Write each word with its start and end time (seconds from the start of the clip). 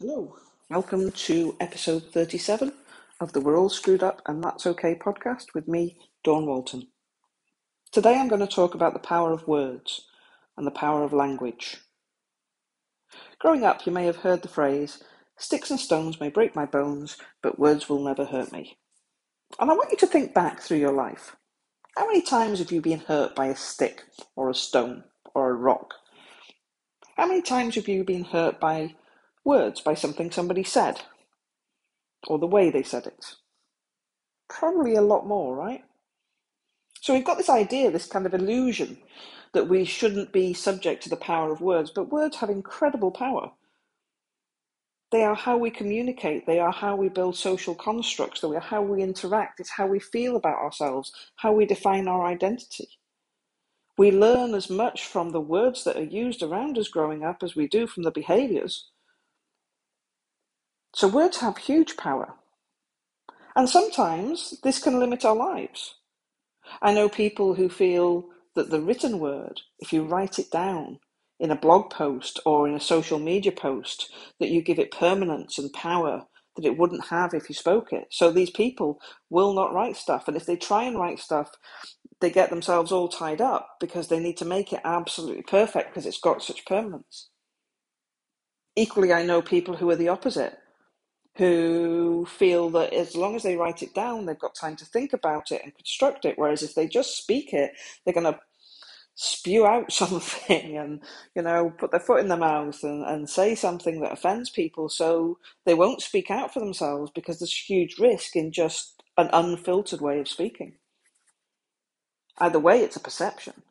Hello, 0.00 0.36
welcome 0.70 1.10
to 1.10 1.56
episode 1.58 2.04
37 2.12 2.72
of 3.18 3.32
the 3.32 3.40
We're 3.40 3.58
All 3.58 3.68
Screwed 3.68 4.04
Up 4.04 4.22
and 4.26 4.44
That's 4.44 4.64
Okay 4.64 4.94
podcast 4.94 5.46
with 5.54 5.66
me, 5.66 5.98
Dawn 6.22 6.46
Walton. 6.46 6.86
Today 7.90 8.16
I'm 8.16 8.28
going 8.28 8.40
to 8.40 8.46
talk 8.46 8.76
about 8.76 8.92
the 8.92 9.00
power 9.00 9.32
of 9.32 9.48
words 9.48 10.06
and 10.56 10.64
the 10.64 10.70
power 10.70 11.02
of 11.02 11.12
language. 11.12 11.78
Growing 13.40 13.64
up, 13.64 13.86
you 13.86 13.90
may 13.90 14.04
have 14.04 14.18
heard 14.18 14.42
the 14.42 14.48
phrase, 14.48 15.02
sticks 15.36 15.68
and 15.68 15.80
stones 15.80 16.20
may 16.20 16.28
break 16.28 16.54
my 16.54 16.64
bones, 16.64 17.16
but 17.42 17.58
words 17.58 17.88
will 17.88 18.04
never 18.04 18.24
hurt 18.24 18.52
me. 18.52 18.78
And 19.58 19.68
I 19.68 19.74
want 19.74 19.90
you 19.90 19.98
to 19.98 20.06
think 20.06 20.32
back 20.32 20.60
through 20.60 20.78
your 20.78 20.92
life. 20.92 21.34
How 21.96 22.06
many 22.06 22.22
times 22.22 22.60
have 22.60 22.70
you 22.70 22.80
been 22.80 23.00
hurt 23.00 23.34
by 23.34 23.46
a 23.46 23.56
stick 23.56 24.04
or 24.36 24.48
a 24.48 24.54
stone 24.54 25.02
or 25.34 25.50
a 25.50 25.54
rock? 25.54 25.94
How 27.16 27.26
many 27.26 27.42
times 27.42 27.74
have 27.74 27.88
you 27.88 28.04
been 28.04 28.22
hurt 28.22 28.60
by 28.60 28.94
words, 29.48 29.80
by 29.82 29.94
something 29.94 30.30
somebody 30.30 30.64
said, 30.64 31.00
or 32.28 32.38
the 32.38 32.46
way 32.46 32.70
they 32.70 32.84
said 32.84 33.06
it? 33.06 33.34
Probably 34.48 34.94
a 34.96 35.02
lot 35.02 35.26
more, 35.26 35.56
right? 35.56 35.84
So 37.00 37.14
we've 37.14 37.24
got 37.24 37.38
this 37.38 37.50
idea, 37.50 37.90
this 37.90 38.06
kind 38.06 38.26
of 38.26 38.34
illusion, 38.34 38.98
that 39.54 39.68
we 39.68 39.84
shouldn't 39.84 40.32
be 40.32 40.54
subject 40.54 41.02
to 41.04 41.10
the 41.10 41.16
power 41.16 41.52
of 41.52 41.62
words, 41.62 41.90
but 41.90 42.12
words 42.12 42.36
have 42.36 42.50
incredible 42.50 43.10
power. 43.10 43.52
They 45.12 45.24
are 45.24 45.36
how 45.36 45.56
we 45.58 45.70
communicate, 45.70 46.46
they 46.46 46.60
are 46.60 46.72
how 46.72 46.96
we 46.96 47.08
build 47.08 47.36
social 47.36 47.74
constructs, 47.74 48.42
they 48.42 48.48
are 48.48 48.60
how 48.60 48.82
we 48.82 49.02
interact, 49.02 49.60
it's 49.60 49.70
how 49.70 49.86
we 49.86 50.00
feel 50.00 50.36
about 50.36 50.58
ourselves, 50.58 51.12
how 51.36 51.52
we 51.52 51.66
define 51.66 52.08
our 52.08 52.26
identity. 52.26 52.88
We 53.98 54.10
learn 54.12 54.54
as 54.54 54.70
much 54.70 55.06
from 55.06 55.30
the 55.30 55.40
words 55.40 55.84
that 55.84 55.96
are 55.96 56.04
used 56.04 56.42
around 56.42 56.78
us 56.78 56.88
growing 56.88 57.24
up 57.24 57.42
as 57.42 57.56
we 57.56 57.68
do 57.68 57.86
from 57.86 58.04
the 58.04 58.12
behaviours. 58.12 58.90
So 60.94 61.08
words 61.08 61.38
have 61.38 61.58
huge 61.58 61.96
power. 61.96 62.34
And 63.56 63.68
sometimes 63.68 64.54
this 64.62 64.82
can 64.82 64.98
limit 65.00 65.24
our 65.24 65.36
lives. 65.36 65.96
I 66.82 66.94
know 66.94 67.08
people 67.08 67.54
who 67.54 67.68
feel 67.68 68.26
that 68.54 68.70
the 68.70 68.80
written 68.80 69.18
word, 69.18 69.62
if 69.80 69.92
you 69.92 70.04
write 70.04 70.38
it 70.38 70.50
down 70.50 71.00
in 71.40 71.50
a 71.50 71.56
blog 71.56 71.90
post 71.90 72.40
or 72.46 72.68
in 72.68 72.74
a 72.74 72.80
social 72.80 73.18
media 73.18 73.52
post, 73.52 74.12
that 74.40 74.50
you 74.50 74.62
give 74.62 74.78
it 74.78 74.92
permanence 74.92 75.58
and 75.58 75.72
power 75.72 76.24
that 76.56 76.64
it 76.66 76.78
wouldn't 76.78 77.06
have 77.08 77.34
if 77.34 77.48
you 77.48 77.54
spoke 77.54 77.92
it. 77.92 78.08
So 78.10 78.32
these 78.32 78.50
people 78.50 79.00
will 79.30 79.54
not 79.54 79.74
write 79.74 79.96
stuff. 79.96 80.28
And 80.28 80.36
if 80.36 80.46
they 80.46 80.56
try 80.56 80.84
and 80.84 80.98
write 80.98 81.20
stuff, 81.20 81.50
they 82.20 82.30
get 82.30 82.50
themselves 82.50 82.92
all 82.92 83.08
tied 83.08 83.40
up 83.40 83.76
because 83.80 84.08
they 84.08 84.20
need 84.20 84.38
to 84.38 84.44
make 84.46 84.72
it 84.72 84.80
absolutely 84.84 85.42
perfect 85.44 85.90
because 85.90 86.06
it's 86.06 86.20
got 86.20 86.42
such 86.42 86.66
permanence. 86.66 87.30
Equally, 88.76 89.12
I 89.12 89.24
know 89.24 89.42
people 89.42 89.76
who 89.76 89.90
are 89.90 89.96
the 89.96 90.08
opposite 90.08 90.56
who 91.38 92.26
feel 92.26 92.68
that 92.70 92.92
as 92.92 93.16
long 93.16 93.36
as 93.36 93.44
they 93.44 93.56
write 93.56 93.82
it 93.82 93.94
down, 93.94 94.26
they've 94.26 94.38
got 94.38 94.56
time 94.56 94.76
to 94.76 94.84
think 94.84 95.12
about 95.12 95.52
it 95.52 95.62
and 95.64 95.74
construct 95.74 96.24
it. 96.24 96.36
Whereas 96.36 96.62
if 96.64 96.74
they 96.74 96.88
just 96.88 97.16
speak 97.16 97.52
it, 97.52 97.72
they're 98.04 98.14
going 98.14 98.32
to 98.32 98.40
spew 99.14 99.64
out 99.64 99.92
something 99.92 100.76
and, 100.76 101.00
you 101.36 101.42
know, 101.42 101.72
put 101.78 101.92
their 101.92 102.00
foot 102.00 102.20
in 102.20 102.28
their 102.28 102.38
mouth 102.38 102.82
and, 102.82 103.04
and 103.04 103.30
say 103.30 103.54
something 103.54 104.00
that 104.00 104.12
offends 104.12 104.50
people. 104.50 104.88
So 104.88 105.38
they 105.64 105.74
won't 105.74 106.02
speak 106.02 106.30
out 106.30 106.52
for 106.52 106.60
themselves 106.60 107.12
because 107.14 107.38
there's 107.38 107.54
huge 107.54 107.98
risk 107.98 108.34
in 108.34 108.50
just 108.50 109.02
an 109.16 109.30
unfiltered 109.32 110.00
way 110.00 110.18
of 110.20 110.28
speaking. 110.28 110.74
Either 112.38 112.58
way, 112.58 112.80
it's 112.80 112.96
a 112.96 113.00
perception. 113.00 113.62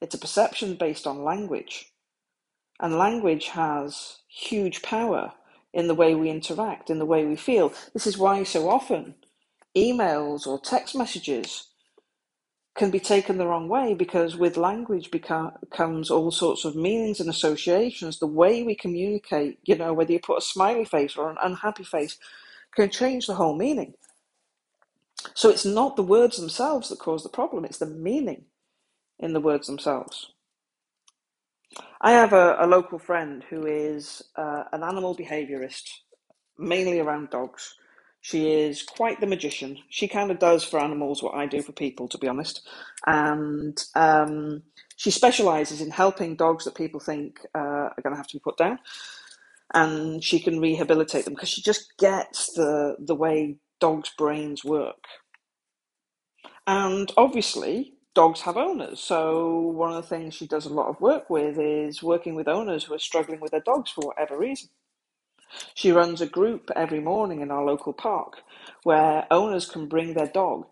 It's 0.00 0.14
a 0.14 0.18
perception 0.18 0.74
based 0.74 1.06
on 1.06 1.24
language. 1.24 1.92
And 2.80 2.98
language 2.98 3.48
has 3.48 4.18
huge 4.28 4.82
power 4.82 5.34
in 5.74 5.88
the 5.88 5.94
way 5.94 6.14
we 6.14 6.30
interact, 6.30 6.90
in 6.90 6.98
the 6.98 7.06
way 7.06 7.24
we 7.24 7.36
feel. 7.36 7.72
This 7.94 8.06
is 8.06 8.18
why 8.18 8.42
so 8.44 8.68
often 8.68 9.14
emails 9.76 10.46
or 10.46 10.60
text 10.60 10.96
messages 10.96 11.68
can 12.76 12.90
be 12.90 13.00
taken 13.00 13.38
the 13.38 13.46
wrong 13.46 13.68
way 13.68 13.94
because 13.94 14.36
with 14.36 14.56
language 14.56 15.10
comes 15.70 16.10
all 16.10 16.30
sorts 16.30 16.64
of 16.64 16.76
meanings 16.76 17.20
and 17.20 17.30
associations. 17.30 18.18
The 18.18 18.26
way 18.26 18.62
we 18.62 18.74
communicate, 18.74 19.58
you 19.64 19.76
know, 19.76 19.92
whether 19.92 20.12
you 20.12 20.20
put 20.20 20.38
a 20.38 20.42
smiley 20.42 20.86
face 20.86 21.16
or 21.16 21.30
an 21.30 21.38
unhappy 21.42 21.84
face, 21.84 22.18
can 22.74 22.90
change 22.90 23.26
the 23.26 23.34
whole 23.34 23.56
meaning. 23.56 23.94
So 25.34 25.50
it's 25.50 25.66
not 25.66 25.96
the 25.96 26.02
words 26.04 26.38
themselves 26.38 26.90
that 26.90 26.98
cause 26.98 27.22
the 27.22 27.30
problem, 27.30 27.64
it's 27.64 27.78
the 27.78 27.86
meaning 27.86 28.46
in 29.20 29.34
the 29.34 29.40
words 29.40 29.68
themselves. 29.68 30.31
I 32.00 32.12
have 32.12 32.32
a, 32.32 32.56
a 32.60 32.66
local 32.66 32.98
friend 32.98 33.44
who 33.48 33.66
is 33.66 34.22
uh, 34.36 34.64
an 34.72 34.82
animal 34.82 35.16
behaviourist, 35.16 35.88
mainly 36.58 37.00
around 37.00 37.30
dogs. 37.30 37.74
She 38.20 38.52
is 38.52 38.82
quite 38.82 39.20
the 39.20 39.26
magician. 39.26 39.78
She 39.88 40.08
kind 40.08 40.30
of 40.30 40.38
does 40.38 40.64
for 40.64 40.80
animals 40.80 41.22
what 41.22 41.34
I 41.34 41.46
do 41.46 41.62
for 41.62 41.72
people, 41.72 42.08
to 42.08 42.18
be 42.18 42.28
honest. 42.28 42.68
And 43.06 43.76
um, 43.96 44.62
she 44.96 45.10
specialises 45.10 45.80
in 45.80 45.90
helping 45.90 46.36
dogs 46.36 46.64
that 46.64 46.76
people 46.76 47.00
think 47.00 47.40
uh, 47.54 47.58
are 47.58 48.02
going 48.02 48.14
to 48.14 48.18
have 48.18 48.28
to 48.28 48.36
be 48.36 48.42
put 48.42 48.58
down. 48.58 48.78
And 49.74 50.22
she 50.22 50.38
can 50.40 50.60
rehabilitate 50.60 51.24
them 51.24 51.34
because 51.34 51.48
she 51.48 51.62
just 51.62 51.96
gets 51.98 52.52
the, 52.54 52.96
the 53.00 53.14
way 53.14 53.56
dogs' 53.80 54.12
brains 54.16 54.64
work. 54.64 55.04
And 56.66 57.10
obviously, 57.16 57.94
dogs 58.14 58.42
have 58.42 58.56
owners. 58.58 59.00
So 59.00 59.58
one 59.60 59.92
of 59.92 59.96
the 60.02 60.08
things 60.08 60.34
she 60.34 60.46
does 60.46 60.66
a 60.66 60.72
lot 60.74 60.88
of 60.88 61.00
work 61.00 61.30
with 61.30 61.58
is 61.58 62.02
working 62.02 62.34
with 62.34 62.48
owners 62.48 62.84
who 62.84 62.94
are 62.94 62.98
struggling 63.00 63.40
with 63.40 63.52
their 63.52 63.60
dogs 63.60 63.90
for 63.90 64.06
whatever 64.06 64.38
reason. 64.38 64.70
She 65.74 65.92
runs 65.92 66.20
a 66.20 66.26
group 66.26 66.70
every 66.76 67.00
morning 67.00 67.40
in 67.42 67.50
our 67.50 67.64
local 67.64 67.94
park 67.94 68.38
where 68.84 69.26
owners 69.30 69.66
can 69.68 69.88
bring 69.88 70.14
their 70.14 70.28
dog 70.28 70.66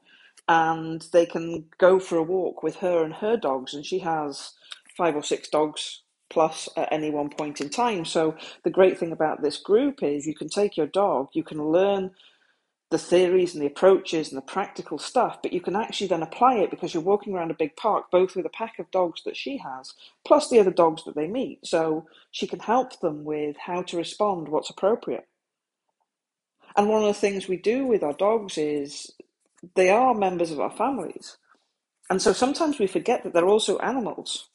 and 0.49 1.06
they 1.12 1.27
can 1.27 1.67
go 1.79 2.00
for 2.00 2.19
a 2.19 2.25
walk 2.25 2.62
with 2.62 2.77
her 2.79 3.05
and 3.05 3.15
her 3.15 3.37
dogs 3.37 3.75
and 3.75 3.87
she 3.87 4.00
has 4.00 4.53
five 4.97 5.17
or 5.17 5.23
six 5.25 5.49
dogs 5.49 6.03
plus 6.31 6.69
at 6.77 6.93
any 6.93 7.11
one 7.11 7.31
point 7.31 7.61
in 7.61 7.71
time. 7.71 8.05
So 8.05 8.37
the 8.65 8.71
great 8.71 8.99
thing 8.99 9.12
about 9.12 9.43
this 9.43 9.59
group 9.59 10.03
is 10.03 10.27
you 10.27 10.34
can 10.37 10.49
take 10.50 10.77
your 10.77 10.87
dog, 10.89 11.31
you 11.34 11.45
can 11.45 11.62
learn 11.65 12.12
the 12.91 12.99
theories 12.99 13.55
and 13.55 13.62
the 13.62 13.69
approaches 13.69 14.28
and 14.28 14.37
the 14.37 14.43
practical 14.43 14.99
stuff, 14.99 15.39
but 15.43 15.53
you 15.53 15.61
can 15.61 15.77
actually 15.77 16.09
then 16.09 16.23
apply 16.23 16.56
it 16.56 16.71
because 16.71 16.93
you're 16.93 17.03
walking 17.03 17.34
around 17.34 17.51
a 17.51 17.55
big 17.55 17.77
park, 17.77 18.11
both 18.11 18.34
with 18.34 18.45
a 18.45 18.51
pack 18.51 18.78
of 18.78 18.91
dogs 18.91 19.23
that 19.25 19.37
she 19.37 19.59
has, 19.59 19.95
plus 20.25 20.51
the 20.51 20.59
other 20.59 20.73
dogs 20.73 21.05
that 21.05 21.15
they 21.15 21.29
meet. 21.29 21.65
So 21.65 22.06
she 22.33 22.49
can 22.49 22.59
help 22.59 22.99
them 23.00 23.25
with 23.25 23.56
how 23.56 23.83
to 23.83 23.97
respond, 23.97 24.49
what's 24.49 24.71
appropriate. 24.71 25.29
And 26.77 26.89
one 26.89 27.03
of 27.03 27.09
the 27.09 27.15
things 27.15 27.49
we 27.49 27.56
do 27.56 27.87
with 27.87 28.03
our 28.03 28.12
dogs 28.12 28.59
is 28.59 29.12
they 29.77 29.91
are 29.91 30.15
members 30.15 30.50
of 30.50 30.61
our 30.61 30.71
families. 30.71 31.37
And 32.09 32.21
so 32.21 32.33
sometimes 32.33 32.79
we 32.79 32.89
forget 32.89 33.23
that 33.23 33.33
they're 33.33 33.47
also 33.47 33.79
animals. 33.79 34.49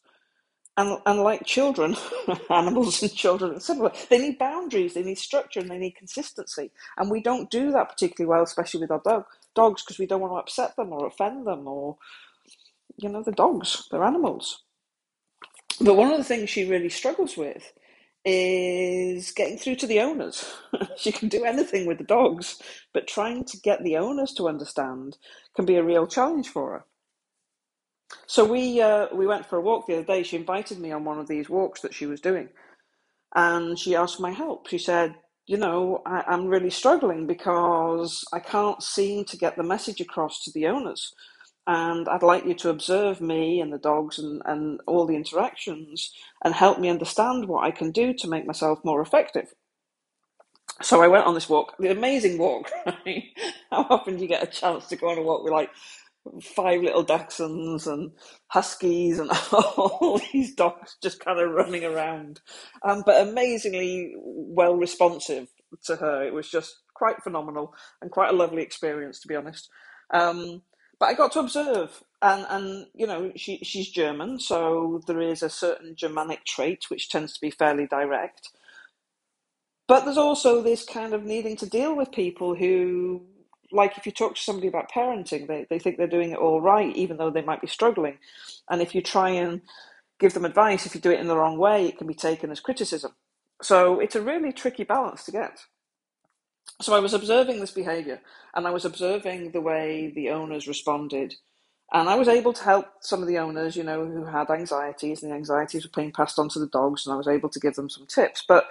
And, 0.78 1.00
and 1.06 1.22
like 1.22 1.46
children, 1.46 1.96
animals 2.50 3.02
and 3.02 3.14
children, 3.14 3.60
similar, 3.62 3.92
they 4.10 4.18
need 4.20 4.40
boundaries, 4.40 4.94
they 4.94 5.04
need 5.04 5.18
structure, 5.18 5.60
and 5.62 5.70
they 5.72 5.78
need 5.78 5.96
consistency. 5.96 6.72
And 6.98 7.12
we 7.12 7.22
don't 7.22 7.50
do 7.52 7.72
that 7.72 7.90
particularly 7.90 8.30
well, 8.30 8.44
especially 8.44 8.82
with 8.82 8.92
our 8.92 9.02
dog, 9.06 9.26
dogs, 9.56 9.84
because 9.84 10.00
we 10.00 10.06
don't 10.06 10.22
want 10.22 10.34
to 10.34 10.38
upset 10.38 10.76
them 10.76 10.94
or 10.94 11.08
offend 11.08 11.48
them, 11.48 11.68
or 11.68 11.98
you 12.98 13.10
know, 13.10 13.24
the 13.24 13.32
dogs, 13.32 13.88
they're 13.92 14.04
animals. 14.04 14.64
But 15.82 15.96
one 15.96 16.12
of 16.12 16.18
the 16.18 16.24
things 16.24 16.50
she 16.50 16.66
really 16.66 16.90
struggles 16.90 17.38
with 17.38 17.74
is 18.26 19.32
getting 19.32 19.58
through 19.58 19.76
to 19.78 19.88
the 19.88 20.00
owners. 20.02 20.54
she 20.98 21.12
can 21.12 21.30
do 21.30 21.46
anything 21.46 21.86
with 21.86 22.00
the 22.00 22.04
dogs, 22.04 22.62
but 22.94 23.08
trying 23.08 23.46
to 23.46 23.58
get 23.60 23.84
the 23.84 23.98
owners 23.98 24.34
to 24.34 24.48
understand 24.48 25.18
can 25.56 25.66
be 25.66 25.76
a 25.76 25.84
real 25.84 26.08
challenge 26.08 26.50
for 26.50 26.72
her. 26.72 26.86
So 28.28 28.46
we 28.46 28.82
uh, 28.82 29.08
we 29.14 29.28
went 29.28 29.46
for 29.46 29.58
a 29.58 29.62
walk 29.62 29.88
the 29.88 29.96
other 29.96 30.04
day. 30.06 30.24
She 30.24 30.38
invited 30.38 30.80
me 30.80 30.92
on 30.92 31.06
one 31.06 31.20
of 31.20 31.28
these 31.28 31.50
walks 31.50 31.82
that 31.82 31.94
she 31.94 32.06
was 32.06 32.22
doing, 32.22 32.50
and 33.36 33.80
she 33.80 33.96
asked 33.96 34.20
my 34.22 34.32
help. 34.32 34.68
She 34.70 34.80
said, 34.80 35.16
"You 35.48 35.58
know, 35.58 36.02
I, 36.06 36.24
I'm 36.28 36.48
really 36.48 36.72
struggling 36.72 37.28
because 37.28 38.26
I 38.34 38.40
can't 38.40 38.84
seem 38.84 39.26
to 39.26 39.38
get 39.38 39.58
the 39.58 39.64
message 39.64 40.02
across 40.02 40.44
to 40.46 40.52
the 40.54 40.68
owners, 40.68 41.14
and 41.68 42.10
I'd 42.10 42.24
like 42.24 42.46
you 42.46 42.56
to 42.56 42.70
observe 42.70 43.22
me 43.22 43.62
and 43.62 43.74
the 43.74 43.80
dogs 43.80 44.20
and, 44.20 44.42
and 44.46 44.82
all 44.88 45.06
the 45.08 45.16
interactions 45.18 46.12
and 46.44 46.54
help 46.56 46.80
me 46.80 46.90
understand 46.90 47.48
what 47.48 47.66
I 47.66 47.72
can 47.72 47.92
do 47.92 48.14
to 48.16 48.30
make 48.30 48.48
myself 48.48 48.80
more 48.86 49.02
effective." 49.02 49.48
So 50.82 51.04
I 51.04 51.10
went 51.10 51.26
on 51.26 51.36
this 51.36 51.50
walk, 51.50 51.76
the 51.80 51.92
amazing 51.92 52.40
walk. 52.40 52.72
Right? 53.06 53.26
How 53.72 53.88
often 53.90 54.18
do 54.18 54.24
you 54.24 54.30
get 54.30 54.44
a 54.44 54.48
chance 54.48 54.88
to 54.88 54.98
go 54.98 55.10
on 55.10 55.20
a 55.20 55.24
walk 55.24 55.44
with 55.44 55.54
like 55.54 55.72
five 56.42 56.82
little 56.82 57.06
dachshunds 57.06 57.88
and 57.88 58.12
huskies 58.48 59.20
and 59.20 59.30
all 59.52 60.22
these 60.32 60.56
dogs 60.56 60.98
just 61.02 61.24
kind 61.24 61.40
of 61.40 61.52
running 61.52 61.86
around, 61.86 62.42
um, 62.84 63.04
but 63.06 63.28
amazingly 63.28 64.14
well 64.18 64.76
responsive 64.76 65.48
to 65.86 65.96
her. 65.98 66.24
It 66.24 66.34
was 66.34 66.50
just 66.50 66.82
quite 66.94 67.24
phenomenal 67.24 67.74
and 68.02 68.12
quite 68.12 68.32
a 68.32 68.38
lovely 68.38 68.62
experience, 68.64 69.20
to 69.22 69.28
be 69.28 69.36
honest. 69.36 69.70
Um, 70.14 70.62
but 71.00 71.08
I 71.08 71.14
got 71.14 71.34
to 71.34 71.40
observe, 71.42 72.04
and 72.22 72.46
and 72.50 72.88
you 72.96 73.08
know 73.08 73.32
she 73.36 73.60
she's 73.64 73.90
German, 73.90 74.40
so 74.40 75.02
there 75.08 75.22
is 75.22 75.44
a 75.44 75.50
certain 75.50 75.96
Germanic 75.96 76.46
trait 76.46 76.86
which 76.90 77.10
tends 77.10 77.34
to 77.34 77.42
be 77.42 77.52
fairly 77.52 77.88
direct. 77.88 78.50
But 79.88 80.06
there's 80.06 80.18
also 80.18 80.62
this 80.62 80.86
kind 80.86 81.14
of 81.14 81.24
needing 81.26 81.56
to 81.58 81.66
deal 81.68 81.96
with 81.96 82.12
people 82.12 82.56
who, 82.56 83.24
like 83.72 83.98
if 83.98 84.06
you 84.06 84.12
talk 84.12 84.36
to 84.36 84.42
somebody 84.42 84.68
about 84.68 84.92
parenting, 84.92 85.48
they, 85.48 85.66
they 85.70 85.80
think 85.80 85.98
they're 85.98 86.08
doing 86.08 86.32
it 86.32 86.38
all 86.40 86.62
right, 86.62 86.96
even 86.96 87.18
though 87.18 87.32
they 87.32 87.42
might 87.42 87.62
be 87.62 87.68
struggling. 87.68 88.18
And 88.70 88.82
if 88.82 88.96
you 88.96 89.02
try 89.02 89.30
and 89.30 89.62
give 90.20 90.34
them 90.34 90.46
advice, 90.46 90.86
if 90.86 90.96
you 90.96 91.02
do 91.02 91.12
it 91.12 91.20
in 91.20 91.28
the 91.28 91.38
wrong 91.38 91.58
way, 91.58 91.88
it 91.88 91.98
can 91.98 92.08
be 92.08 92.14
taken 92.14 92.52
as 92.52 92.60
criticism. 92.60 93.14
So 93.62 94.00
it's 94.00 94.16
a 94.16 94.22
really 94.22 94.54
tricky 94.54 94.84
balance 94.84 95.26
to 95.26 95.32
get. 95.32 95.60
So 96.82 96.94
I 96.96 97.00
was 97.00 97.14
observing 97.14 97.60
this 97.60 97.72
behavior 97.72 98.22
and 98.56 98.68
I 98.68 98.72
was 98.72 98.86
observing 98.86 99.52
the 99.52 99.62
way 99.62 100.12
the 100.16 100.30
owners 100.32 100.68
responded. 100.68 101.36
And 101.94 102.10
I 102.10 102.16
was 102.16 102.28
able 102.28 102.54
to 102.54 102.64
help 102.64 102.88
some 103.02 103.22
of 103.22 103.28
the 103.28 103.38
owners, 103.38 103.76
you 103.76 103.84
know, 103.84 104.06
who 104.06 104.26
had 104.26 104.50
anxieties, 104.50 105.24
and 105.24 105.32
the 105.32 105.36
anxieties 105.36 105.86
were 105.86 105.92
being 105.96 106.12
passed 106.12 106.40
on 106.40 106.50
to 106.50 106.60
the 106.60 106.68
dogs, 106.68 107.06
and 107.06 107.14
I 107.14 107.18
was 107.18 107.28
able 107.28 107.48
to 107.50 107.60
give 107.60 107.76
them 107.76 107.90
some 107.90 108.08
tips. 108.08 108.44
But 108.48 108.66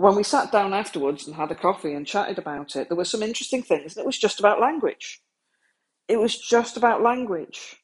when 0.00 0.16
we 0.16 0.24
sat 0.24 0.52
down 0.52 0.74
afterwards 0.74 1.26
and 1.26 1.36
had 1.36 1.52
a 1.52 1.56
coffee 1.56 1.94
and 1.94 2.06
chatted 2.06 2.38
about 2.38 2.76
it, 2.76 2.88
there 2.88 2.98
were 2.98 3.06
some 3.06 3.22
interesting 3.22 3.62
things, 3.62 3.96
and 3.96 4.04
it 4.04 4.06
was 4.06 4.18
just 4.18 4.40
about 4.40 4.60
language. 4.60 5.20
It 6.08 6.18
was 6.20 6.38
just 6.38 6.76
about 6.76 7.02
language. 7.02 7.76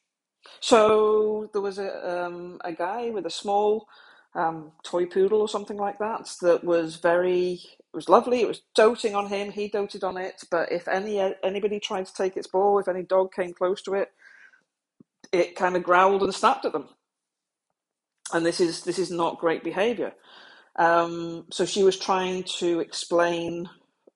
So 0.61 1.49
there 1.53 1.61
was 1.61 1.79
a 1.79 2.25
um, 2.25 2.59
a 2.65 2.73
guy 2.73 3.09
with 3.11 3.25
a 3.25 3.29
small 3.31 3.87
um, 4.35 4.71
toy 4.83 5.05
poodle 5.05 5.41
or 5.41 5.49
something 5.49 5.77
like 5.77 5.99
that 5.99 6.31
that 6.41 6.63
was 6.63 6.97
very 6.97 7.53
it 7.63 7.95
was 7.95 8.09
lovely. 8.09 8.41
It 8.41 8.47
was 8.47 8.63
doting 8.75 9.15
on 9.15 9.27
him. 9.27 9.51
He 9.51 9.69
doted 9.69 10.03
on 10.03 10.17
it. 10.17 10.43
But 10.51 10.71
if 10.71 10.87
any 10.87 11.19
anybody 11.43 11.79
tried 11.79 12.07
to 12.07 12.13
take 12.15 12.37
its 12.37 12.47
ball, 12.47 12.79
if 12.79 12.87
any 12.87 13.03
dog 13.03 13.33
came 13.33 13.53
close 13.53 13.81
to 13.83 13.95
it, 13.95 14.11
it 15.33 15.55
kind 15.55 15.75
of 15.75 15.83
growled 15.83 16.23
and 16.23 16.33
snapped 16.33 16.65
at 16.65 16.73
them. 16.73 16.89
And 18.33 18.45
this 18.45 18.59
is 18.61 18.83
this 18.83 18.99
is 18.99 19.11
not 19.11 19.39
great 19.39 19.63
behaviour. 19.63 20.13
Um, 20.77 21.45
so 21.51 21.65
she 21.65 21.83
was 21.83 21.97
trying 21.97 22.43
to 22.59 22.79
explain 22.79 23.69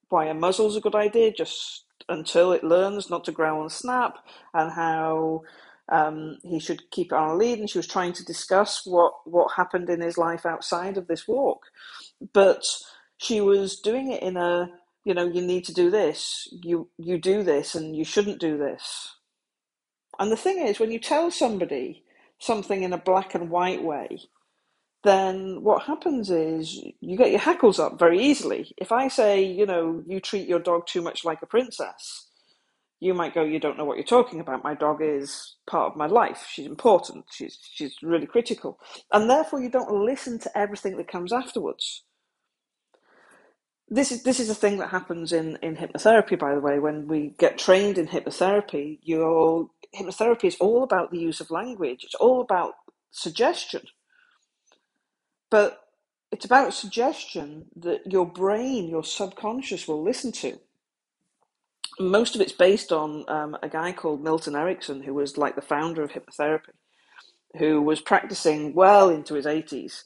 why 0.10 0.26
a 0.28 0.34
muzzle's 0.34 0.76
a 0.76 0.82
good 0.82 0.96
idea, 0.96 1.32
just 1.32 1.86
until 2.10 2.52
it 2.52 2.64
learns 2.64 3.10
not 3.10 3.24
to 3.26 3.32
growl 3.32 3.62
and 3.62 3.72
snap, 3.72 4.18
and 4.54 4.72
how 4.72 5.42
um, 5.90 6.38
he 6.44 6.60
should 6.60 6.90
keep 6.92 7.12
it 7.12 7.16
on 7.16 7.32
a 7.32 7.36
lead. 7.36 7.60
And 7.60 7.70
she 7.70 7.80
was 7.80 7.88
trying 7.88 8.14
to 8.14 8.26
discuss 8.26 8.82
what 8.86 9.14
what 9.26 9.54
happened 9.56 9.90
in 9.90 10.02
his 10.02 10.18
life 10.18 10.46
outside 10.46 10.98
of 10.98 11.08
this 11.08 11.28
walk, 11.28 11.68
but 12.34 12.66
she 13.18 13.42
was 13.42 13.80
doing 13.80 14.12
it 14.12 14.22
in 14.24 14.38
a 14.38 14.70
you 15.06 15.14
know 15.14 15.26
you 15.28 15.42
need 15.42 15.66
to 15.66 15.74
do 15.74 15.90
this, 15.90 16.48
you 16.52 16.90
you 16.98 17.18
do 17.18 17.44
this, 17.44 17.76
and 17.76 17.96
you 17.96 18.06
shouldn't 18.06 18.40
do 18.40 18.58
this. 18.58 19.16
And 20.20 20.32
the 20.32 20.38
thing 20.38 20.60
is, 20.66 20.80
when 20.80 20.92
you 20.92 21.00
tell 21.00 21.32
somebody 21.32 22.04
something 22.40 22.84
in 22.84 22.94
a 22.94 22.98
black 22.98 23.34
and 23.34 23.50
white 23.50 23.84
way, 23.84 24.20
then 25.04 25.64
what 25.64 25.84
happens 25.84 26.30
is 26.30 26.80
you 27.02 27.18
get 27.18 27.32
your 27.32 27.40
hackles 27.40 27.80
up 27.80 28.00
very 28.00 28.22
easily. 28.22 28.74
If 28.78 28.92
I 28.92 29.08
say, 29.08 29.44
you 29.44 29.66
know, 29.66 30.04
you 30.08 30.20
treat 30.20 30.48
your 30.48 30.60
dog 30.60 30.88
too 30.88 31.02
much 31.02 31.26
like 31.26 31.42
a 31.42 31.48
princess, 31.48 32.28
you 33.00 33.14
might 33.14 33.34
go, 33.36 33.44
you 33.44 33.60
don't 33.60 33.78
know 33.78 33.86
what 33.86 33.98
you're 33.98 34.06
talking 34.06 34.40
about. 34.40 34.64
My 34.64 34.76
dog 34.76 35.00
is 35.02 35.56
part 35.68 35.92
of 35.92 35.98
my 35.98 36.08
life. 36.08 36.48
She's 36.52 36.68
important. 36.68 37.26
She's 37.32 37.58
she's 37.74 37.96
really 38.04 38.28
critical, 38.28 38.80
and 39.12 39.30
therefore 39.30 39.62
you 39.62 39.70
don't 39.70 40.06
listen 40.06 40.40
to 40.40 40.58
everything 40.58 40.98
that 40.98 41.08
comes 41.08 41.34
afterwards. 41.34 42.04
This 43.90 44.12
is 44.12 44.24
this 44.24 44.40
is 44.40 44.50
a 44.50 44.56
thing 44.56 44.78
that 44.80 44.90
happens 44.90 45.34
in 45.34 45.58
in 45.64 45.78
hypnotherapy, 45.78 46.40
by 46.40 46.56
the 46.56 46.62
way. 46.62 46.80
When 46.80 47.08
we 47.08 47.36
get 47.40 47.58
trained 47.58 47.98
in 47.98 48.08
hypnotherapy, 48.08 49.00
your 49.04 49.70
hypnotherapy 49.96 50.46
is 50.46 50.58
all 50.60 50.84
about 50.84 51.12
the 51.12 51.20
use 51.20 51.42
of 51.42 51.52
language. 51.52 52.04
It's 52.04 52.16
all 52.16 52.42
about 52.42 52.76
suggestion. 53.12 53.84
But 55.52 55.86
it's 56.32 56.46
about 56.46 56.74
suggestion 56.74 57.66
that 57.76 58.12
your 58.12 58.26
brain, 58.26 58.90
your 58.90 59.04
subconscious 59.04 59.88
will 59.88 60.02
listen 60.02 60.32
to. 60.32 60.58
Most 62.00 62.36
of 62.36 62.42
it's 62.42 62.54
based 62.54 62.92
on 62.92 63.26
um, 63.28 63.58
a 63.62 63.70
guy 63.70 63.92
called 63.92 64.24
Milton 64.24 64.56
Erickson, 64.56 65.04
who 65.04 65.14
was 65.14 65.38
like 65.38 65.56
the 65.56 65.62
founder 65.62 66.02
of 66.02 66.12
hypnotherapy, 66.12 66.74
who 67.58 67.82
was 67.82 68.02
practicing 68.02 68.74
well 68.74 69.10
into 69.10 69.36
his 69.36 69.46
80s. 69.46 70.04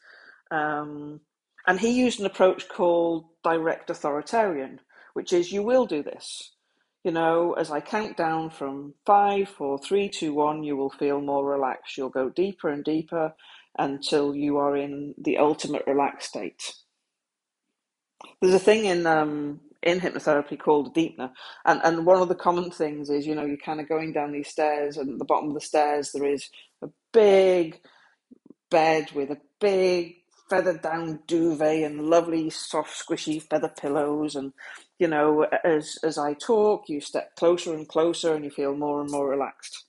Um, 0.51 1.21
and 1.67 1.79
he 1.79 1.91
used 1.91 2.19
an 2.19 2.25
approach 2.25 2.67
called 2.67 3.25
direct 3.43 3.89
authoritarian, 3.89 4.79
which 5.13 5.31
is 5.31 5.51
you 5.51 5.61
will 5.63 5.85
do 5.85 6.01
this. 6.01 6.51
You 7.03 7.11
know, 7.11 7.53
as 7.53 7.69
I 7.69 7.81
count 7.81 8.17
down 8.17 8.49
from 8.49 8.95
five, 9.05 9.47
four, 9.47 9.77
three, 9.77 10.09
two, 10.09 10.33
one, 10.33 10.63
you 10.63 10.75
will 10.75 10.89
feel 10.89 11.21
more 11.21 11.45
relaxed. 11.45 11.97
You'll 11.97 12.09
go 12.09 12.29
deeper 12.29 12.69
and 12.69 12.83
deeper 12.83 13.35
until 13.77 14.35
you 14.35 14.57
are 14.57 14.75
in 14.75 15.15
the 15.17 15.37
ultimate 15.37 15.83
relaxed 15.87 16.29
state. 16.29 16.73
There's 18.41 18.53
a 18.53 18.59
thing 18.59 18.85
in 18.85 19.05
um, 19.05 19.59
in 19.83 19.99
hypnotherapy 19.99 20.57
called 20.59 20.95
deepener, 20.95 21.31
and 21.65 21.81
and 21.83 22.05
one 22.05 22.21
of 22.21 22.29
the 22.29 22.35
common 22.35 22.71
things 22.71 23.09
is 23.09 23.27
you 23.27 23.35
know 23.35 23.45
you're 23.45 23.57
kind 23.57 23.81
of 23.81 23.89
going 23.89 24.13
down 24.13 24.31
these 24.31 24.49
stairs, 24.49 24.97
and 24.97 25.13
at 25.13 25.19
the 25.19 25.25
bottom 25.25 25.49
of 25.49 25.55
the 25.55 25.61
stairs 25.61 26.11
there 26.11 26.25
is 26.25 26.49
a 26.81 26.89
big 27.13 27.79
bed 28.69 29.11
with 29.13 29.31
a 29.31 29.39
big 29.59 30.15
feathered 30.49 30.81
down 30.81 31.19
duvet 31.27 31.83
and 31.83 32.07
lovely 32.07 32.49
soft 32.49 32.91
squishy 32.91 33.41
feather 33.41 33.71
pillows 33.79 34.35
and 34.35 34.53
you 34.99 35.07
know 35.07 35.43
as 35.63 35.97
as 36.03 36.19
I 36.19 36.33
talk 36.33 36.87
you 36.87 37.01
step 37.01 37.35
closer 37.35 37.73
and 37.73 37.87
closer 37.87 38.35
and 38.35 38.45
you 38.45 38.51
feel 38.51 38.75
more 38.75 39.01
and 39.01 39.09
more 39.09 39.27
relaxed 39.27 39.85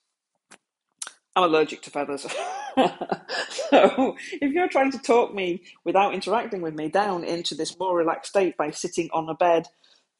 I'm 1.36 1.44
allergic 1.44 1.82
to 1.82 1.90
feathers. 1.90 2.26
so 3.48 4.16
if 4.32 4.52
you're 4.52 4.68
trying 4.68 4.92
to 4.92 4.98
talk 4.98 5.34
me 5.34 5.62
without 5.84 6.14
interacting 6.14 6.62
with 6.62 6.74
me 6.74 6.88
down 6.88 7.24
into 7.24 7.54
this 7.54 7.78
more 7.78 7.96
relaxed 7.96 8.30
state 8.30 8.56
by 8.56 8.70
sitting 8.70 9.08
on 9.12 9.28
a 9.28 9.34
bed 9.34 9.66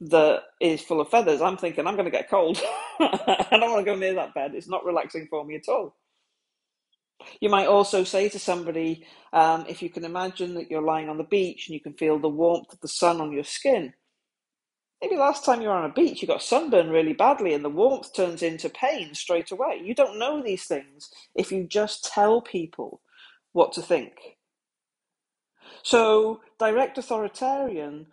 that 0.01 0.43
is 0.61 0.81
full 0.81 1.01
of 1.01 1.09
feathers, 1.09 1.41
I'm 1.41 1.57
thinking 1.57 1.87
I'm 1.87 1.95
going 1.95 2.05
to 2.05 2.11
get 2.11 2.29
cold. 2.29 2.61
I 2.99 3.47
don't 3.51 3.71
want 3.71 3.85
to 3.85 3.91
go 3.91 3.97
near 3.97 4.15
that 4.15 4.33
bed. 4.33 4.53
It's 4.55 4.69
not 4.69 4.85
relaxing 4.85 5.27
for 5.29 5.45
me 5.45 5.55
at 5.55 5.69
all. 5.69 5.95
You 7.41 7.49
might 7.49 7.67
also 7.67 8.03
say 8.03 8.29
to 8.29 8.39
somebody, 8.39 9.05
um, 9.33 9.65
if 9.67 9.81
you 9.81 9.89
can 9.89 10.05
imagine 10.05 10.53
that 10.55 10.71
you're 10.71 10.81
lying 10.81 11.09
on 11.09 11.17
the 11.17 11.23
beach 11.23 11.67
and 11.67 11.73
you 11.73 11.81
can 11.81 11.93
feel 11.93 12.19
the 12.19 12.29
warmth 12.29 12.73
of 12.73 12.79
the 12.81 12.87
sun 12.87 13.21
on 13.21 13.31
your 13.31 13.43
skin, 13.43 13.93
Maybe 15.01 15.15
last 15.17 15.45
time 15.45 15.61
you 15.61 15.67
were 15.69 15.75
on 15.75 15.89
a 15.89 15.93
beach, 15.93 16.21
you 16.21 16.27
got 16.27 16.41
sunburned 16.41 16.91
really 16.91 17.13
badly 17.13 17.53
and 17.53 17.63
the 17.63 17.69
warmth 17.69 18.13
turns 18.15 18.43
into 18.43 18.69
pain 18.69 19.13
straight 19.13 19.51
away. 19.51 19.79
You 19.83 19.93
don't 19.95 20.19
know 20.19 20.41
these 20.41 20.65
things 20.65 21.11
if 21.35 21.51
you 21.51 21.65
just 21.65 22.05
tell 22.05 22.41
people 22.41 23.01
what 23.53 23.73
to 23.73 23.81
think. 23.81 24.37
So, 25.83 26.41
direct 26.59 26.97
authoritarian 26.97 28.07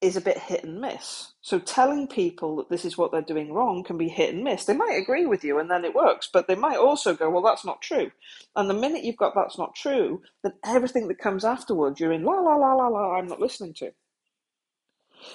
is 0.00 0.16
a 0.16 0.20
bit 0.20 0.38
hit 0.38 0.64
and 0.64 0.80
miss. 0.80 1.32
So, 1.42 1.58
telling 1.58 2.08
people 2.08 2.56
that 2.56 2.70
this 2.70 2.84
is 2.84 2.98
what 2.98 3.12
they're 3.12 3.22
doing 3.22 3.52
wrong 3.52 3.84
can 3.84 3.98
be 3.98 4.08
hit 4.08 4.34
and 4.34 4.44
miss. 4.44 4.64
They 4.64 4.76
might 4.76 4.98
agree 5.00 5.26
with 5.26 5.44
you 5.44 5.58
and 5.58 5.70
then 5.70 5.84
it 5.84 5.94
works, 5.94 6.28
but 6.32 6.48
they 6.48 6.56
might 6.56 6.78
also 6.78 7.14
go, 7.14 7.30
well, 7.30 7.42
that's 7.42 7.64
not 7.64 7.82
true. 7.82 8.10
And 8.56 8.68
the 8.70 8.74
minute 8.74 9.04
you've 9.04 9.16
got 9.16 9.34
that's 9.34 9.58
not 9.58 9.74
true, 9.76 10.22
then 10.42 10.54
everything 10.64 11.08
that 11.08 11.18
comes 11.18 11.44
afterwards, 11.44 12.00
you're 12.00 12.12
in 12.12 12.24
la 12.24 12.34
la 12.40 12.56
la 12.56 12.74
la 12.74 12.88
la, 12.88 13.14
I'm 13.16 13.28
not 13.28 13.40
listening 13.40 13.74
to. 13.74 13.92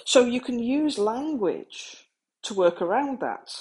So 0.04 0.24
you 0.24 0.40
can 0.40 0.58
use 0.58 0.98
language 0.98 2.08
to 2.44 2.54
work 2.54 2.82
around 2.82 3.20
that. 3.20 3.52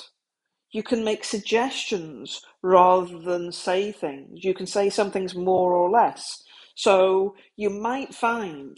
You 0.72 0.84
can 0.84 1.04
make 1.04 1.24
suggestions 1.24 2.42
rather 2.62 3.20
than 3.20 3.52
say 3.52 3.92
things. 3.92 4.44
You 4.44 4.54
can 4.54 4.68
say 4.68 4.90
something's 4.90 5.36
more 5.36 5.74
or 5.74 5.90
less. 5.90 6.44
So 6.76 7.36
you 7.56 7.70
might 7.70 8.14
find 8.14 8.78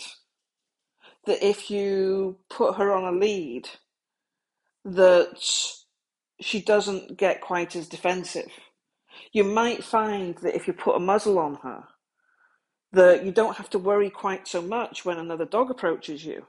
that 1.25 1.45
if 1.45 1.71
you 1.71 2.37
put 2.49 2.75
her 2.75 2.93
on 2.93 3.03
a 3.13 3.17
lead, 3.17 3.69
that 4.85 5.43
she 6.39 6.61
doesn't 6.61 7.17
get 7.17 7.41
quite 7.41 7.75
as 7.75 7.87
defensive. 7.87 8.51
You 9.33 9.43
might 9.43 9.83
find 9.83 10.37
that 10.37 10.55
if 10.55 10.67
you 10.67 10.73
put 10.73 10.95
a 10.95 10.99
muzzle 10.99 11.39
on 11.39 11.55
her, 11.63 11.83
that 12.93 13.25
you 13.25 13.31
don't 13.31 13.57
have 13.57 13.69
to 13.71 13.79
worry 13.79 14.09
quite 14.09 14.47
so 14.47 14.61
much 14.61 15.03
when 15.03 15.17
another 15.17 15.45
dog 15.45 15.71
approaches 15.71 16.23
you 16.25 16.45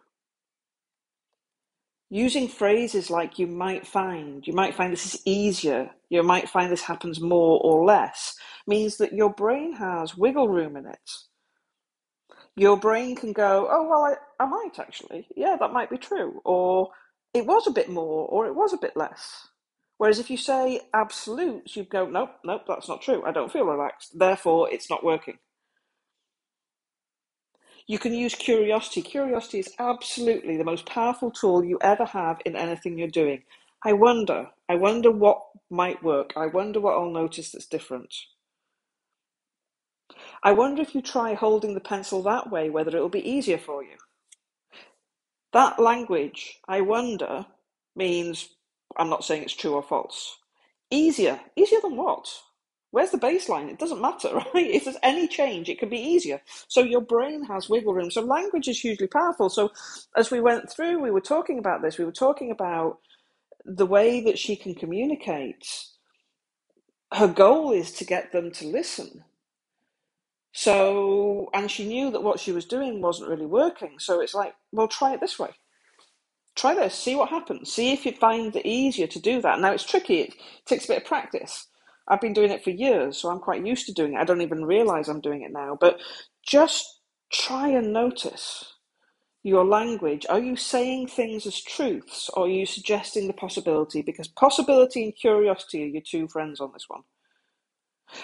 using 2.10 2.48
phrases 2.48 3.10
like 3.10 3.38
you 3.38 3.46
might 3.46 3.86
find, 3.86 4.46
you 4.46 4.52
might 4.54 4.74
find 4.74 4.92
this 4.92 5.14
is 5.14 5.22
easier, 5.24 5.90
you 6.10 6.22
might 6.22 6.48
find 6.48 6.70
this 6.72 6.82
happens 6.82 7.20
more 7.20 7.60
or 7.62 7.84
less, 7.84 8.34
means 8.66 8.96
that 8.98 9.12
your 9.12 9.30
brain 9.30 9.74
has 9.74 10.16
wiggle 10.16 10.48
room 10.48 10.76
in 10.76 10.86
it. 10.86 11.10
Your 12.56 12.76
brain 12.76 13.16
can 13.16 13.32
go, 13.32 13.68
oh, 13.70 13.88
well, 13.88 14.04
I, 14.04 14.44
I 14.44 14.46
might 14.46 14.78
actually. 14.78 15.28
Yeah, 15.36 15.56
that 15.60 15.72
might 15.72 15.90
be 15.90 15.98
true. 15.98 16.40
Or 16.44 16.90
it 17.34 17.46
was 17.46 17.66
a 17.66 17.72
bit 17.72 17.88
more, 17.88 18.26
or 18.28 18.46
it 18.46 18.54
was 18.54 18.72
a 18.72 18.78
bit 18.78 18.96
less. 18.96 19.48
Whereas 19.98 20.18
if 20.18 20.30
you 20.30 20.36
say 20.36 20.80
absolutes, 20.94 21.76
you 21.76 21.84
go, 21.84 22.06
nope, 22.08 22.30
nope, 22.44 22.62
that's 22.68 22.88
not 22.88 23.02
true. 23.02 23.22
I 23.24 23.32
don't 23.32 23.52
feel 23.52 23.64
relaxed. 23.64 24.18
Therefore, 24.18 24.70
it's 24.70 24.90
not 24.90 25.04
working. 25.04 25.38
You 27.88 27.98
can 27.98 28.14
use 28.14 28.34
curiosity. 28.34 29.02
Curiosity 29.02 29.60
is 29.60 29.74
absolutely 29.78 30.58
the 30.58 30.64
most 30.64 30.86
powerful 30.86 31.30
tool 31.32 31.64
you 31.64 31.78
ever 31.82 32.04
have 32.04 32.40
in 32.46 32.54
anything 32.54 32.98
you're 32.98 33.08
doing. 33.08 33.42
I 33.84 33.94
wonder, 33.94 34.48
I 34.68 34.76
wonder 34.76 35.10
what 35.10 35.42
might 35.70 36.02
work. 36.04 36.34
I 36.36 36.48
wonder 36.48 36.80
what 36.80 36.94
I'll 36.98 37.10
notice 37.10 37.52
that's 37.52 37.66
different. 37.66 38.14
I 40.44 40.52
wonder 40.52 40.82
if 40.82 40.94
you 40.94 41.02
try 41.02 41.34
holding 41.34 41.74
the 41.74 41.80
pencil 41.80 42.22
that 42.24 42.50
way, 42.50 42.70
whether 42.70 42.96
it 42.96 43.00
will 43.00 43.10
be 43.10 43.28
easier 43.28 43.58
for 43.58 43.82
you. 43.82 43.96
That 45.54 45.80
language, 45.80 46.60
I 46.68 46.82
wonder, 46.82 47.46
means 47.96 48.50
I'm 48.98 49.10
not 49.10 49.24
saying 49.24 49.44
it's 49.44 49.56
true 49.56 49.74
or 49.74 49.82
false. 49.82 50.38
Easier. 50.90 51.40
Easier 51.56 51.80
than 51.82 51.96
what? 51.96 52.28
Where's 52.90 53.10
the 53.10 53.18
baseline? 53.18 53.70
It 53.70 53.78
doesn't 53.78 54.00
matter, 54.00 54.30
right? 54.34 54.46
If 54.54 54.84
there's 54.84 54.96
any 55.02 55.28
change, 55.28 55.68
it 55.68 55.78
can 55.78 55.88
be 55.90 56.00
easier. 56.00 56.40
So 56.68 56.82
your 56.82 57.02
brain 57.02 57.44
has 57.44 57.68
wiggle 57.68 57.94
room. 57.94 58.10
So 58.10 58.22
language 58.22 58.68
is 58.68 58.80
hugely 58.80 59.08
powerful. 59.08 59.50
So 59.50 59.70
as 60.16 60.30
we 60.30 60.40
went 60.40 60.70
through, 60.70 61.00
we 61.00 61.10
were 61.10 61.20
talking 61.20 61.58
about 61.58 61.82
this. 61.82 61.98
We 61.98 62.04
were 62.06 62.12
talking 62.12 62.50
about 62.50 62.98
the 63.64 63.86
way 63.86 64.22
that 64.24 64.38
she 64.38 64.56
can 64.56 64.74
communicate. 64.74 65.66
Her 67.14 67.28
goal 67.28 67.72
is 67.72 67.92
to 67.94 68.04
get 68.04 68.32
them 68.32 68.50
to 68.52 68.66
listen. 68.66 69.24
So, 70.52 71.50
and 71.54 71.70
she 71.70 71.86
knew 71.86 72.10
that 72.12 72.22
what 72.22 72.40
she 72.40 72.52
was 72.52 72.66
doing 72.66 73.02
wasn't 73.02 73.30
really 73.30 73.46
working. 73.46 73.98
So 73.98 74.20
it's 74.20 74.34
like, 74.34 74.54
well, 74.72 74.88
try 74.88 75.14
it 75.14 75.20
this 75.20 75.38
way 75.38 75.50
try 76.56 76.74
this, 76.74 76.94
see 76.94 77.16
what 77.16 77.30
happens, 77.30 77.72
see 77.72 77.92
if 77.92 78.04
you 78.06 78.12
find 78.12 78.54
it 78.54 78.66
easier 78.66 79.06
to 79.06 79.20
do 79.20 79.40
that. 79.42 79.60
Now 79.60 79.72
it's 79.72 79.84
tricky, 79.84 80.20
it 80.22 80.34
takes 80.66 80.84
a 80.84 80.88
bit 80.88 80.98
of 81.02 81.04
practice. 81.04 81.66
I've 82.08 82.20
been 82.20 82.32
doing 82.32 82.50
it 82.50 82.64
for 82.64 82.70
years, 82.70 83.18
so 83.18 83.30
I'm 83.30 83.40
quite 83.40 83.66
used 83.66 83.86
to 83.86 83.92
doing 83.92 84.14
it. 84.14 84.18
I 84.18 84.24
don't 84.24 84.42
even 84.42 84.64
realize 84.64 85.08
I'm 85.08 85.20
doing 85.20 85.42
it 85.42 85.52
now, 85.52 85.76
but 85.80 86.00
just 86.46 87.00
try 87.32 87.68
and 87.68 87.92
notice 87.92 88.74
your 89.42 89.64
language. 89.64 90.26
Are 90.28 90.40
you 90.40 90.56
saying 90.56 91.08
things 91.08 91.46
as 91.46 91.60
truths 91.62 92.30
or 92.34 92.46
are 92.46 92.50
you 92.50 92.66
suggesting 92.66 93.26
the 93.26 93.32
possibility? 93.32 94.02
Because 94.02 94.28
possibility 94.28 95.04
and 95.04 95.16
curiosity 95.16 95.84
are 95.84 95.88
your 95.88 96.02
two 96.02 96.28
friends 96.28 96.60
on 96.60 96.72
this 96.72 96.86
one. 96.88 97.02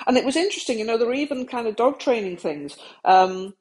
And 0.07 0.17
it 0.17 0.25
was 0.25 0.37
interesting, 0.37 0.79
you 0.79 0.85
know, 0.85 0.99
there 0.99 1.07
were 1.07 1.15
even 1.15 1.47
kind 1.47 1.67
of 1.67 1.77
dog 1.77 1.99
training 1.99 2.39
things. 2.39 2.77
Um, 3.05 3.55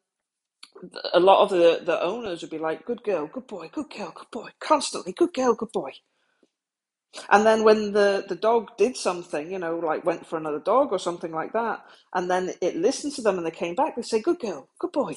a 1.13 1.19
lot 1.19 1.43
of 1.43 1.49
the, 1.49 1.81
the 1.85 2.01
owners 2.01 2.41
would 2.41 2.51
be 2.51 2.57
like, 2.57 2.85
good 2.85 3.03
girl, 3.03 3.27
good 3.27 3.47
boy, 3.47 3.69
good 3.71 3.89
girl, 3.89 4.13
good 4.15 4.31
boy, 4.31 4.49
constantly, 4.59 5.13
good 5.13 5.33
girl, 5.33 5.53
good 5.53 5.71
boy. 5.71 5.91
And 7.29 7.45
then 7.45 7.63
when 7.63 7.93
the, 7.93 8.25
the 8.27 8.35
dog 8.35 8.77
did 8.77 8.97
something, 8.97 9.51
you 9.51 9.59
know, 9.59 9.77
like 9.79 10.05
went 10.05 10.25
for 10.25 10.37
another 10.37 10.59
dog 10.59 10.91
or 10.91 10.99
something 10.99 11.31
like 11.31 11.53
that, 11.53 11.85
and 12.13 12.29
then 12.29 12.51
it 12.61 12.75
listened 12.75 13.13
to 13.15 13.21
them 13.21 13.37
and 13.37 13.45
they 13.45 13.51
came 13.51 13.75
back, 13.75 13.95
they 13.95 14.01
say, 14.01 14.21
good 14.21 14.39
girl, 14.39 14.69
good 14.79 14.91
boy. 14.91 15.15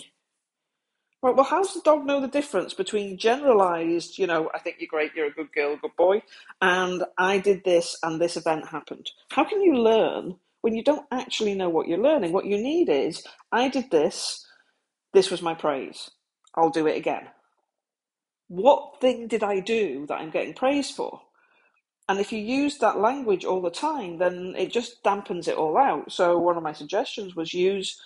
Right, 1.22 1.34
well, 1.34 1.44
how 1.44 1.62
does 1.62 1.74
the 1.74 1.80
dog 1.82 2.06
know 2.06 2.20
the 2.20 2.28
difference 2.28 2.74
between 2.74 3.18
generalized, 3.18 4.18
you 4.18 4.26
know, 4.26 4.50
I 4.54 4.60
think 4.60 4.76
you're 4.78 4.88
great, 4.88 5.12
you're 5.16 5.26
a 5.26 5.32
good 5.32 5.52
girl, 5.52 5.76
good 5.80 5.96
boy, 5.96 6.22
and 6.62 7.04
I 7.18 7.38
did 7.38 7.64
this 7.64 7.98
and 8.02 8.20
this 8.20 8.36
event 8.36 8.68
happened? 8.68 9.10
How 9.30 9.44
can 9.44 9.62
you 9.62 9.74
learn 9.76 10.36
when 10.60 10.74
you 10.74 10.84
don't 10.84 11.06
actually 11.10 11.54
know 11.54 11.70
what 11.70 11.88
you're 11.88 11.98
learning? 11.98 12.32
What 12.32 12.46
you 12.46 12.58
need 12.58 12.88
is, 12.88 13.24
I 13.50 13.68
did 13.68 13.90
this, 13.90 14.46
this 15.14 15.30
was 15.30 15.42
my 15.42 15.54
praise. 15.54 16.10
I'll 16.54 16.70
do 16.70 16.86
it 16.86 16.96
again. 16.96 17.28
What 18.48 19.00
thing 19.00 19.28
did 19.28 19.42
I 19.42 19.60
do 19.60 20.06
that 20.08 20.20
I'm 20.20 20.30
getting 20.30 20.54
praise 20.54 20.90
for? 20.90 21.22
And 22.08 22.20
if 22.20 22.32
you 22.32 22.40
use 22.40 22.78
that 22.78 22.98
language 23.00 23.44
all 23.44 23.62
the 23.62 23.70
time, 23.70 24.18
then 24.18 24.54
it 24.58 24.72
just 24.72 25.02
dampens 25.04 25.48
it 25.48 25.56
all 25.56 25.78
out. 25.78 26.12
So, 26.12 26.38
one 26.38 26.56
of 26.56 26.62
my 26.64 26.72
suggestions 26.74 27.36
was 27.36 27.54
use 27.54 28.00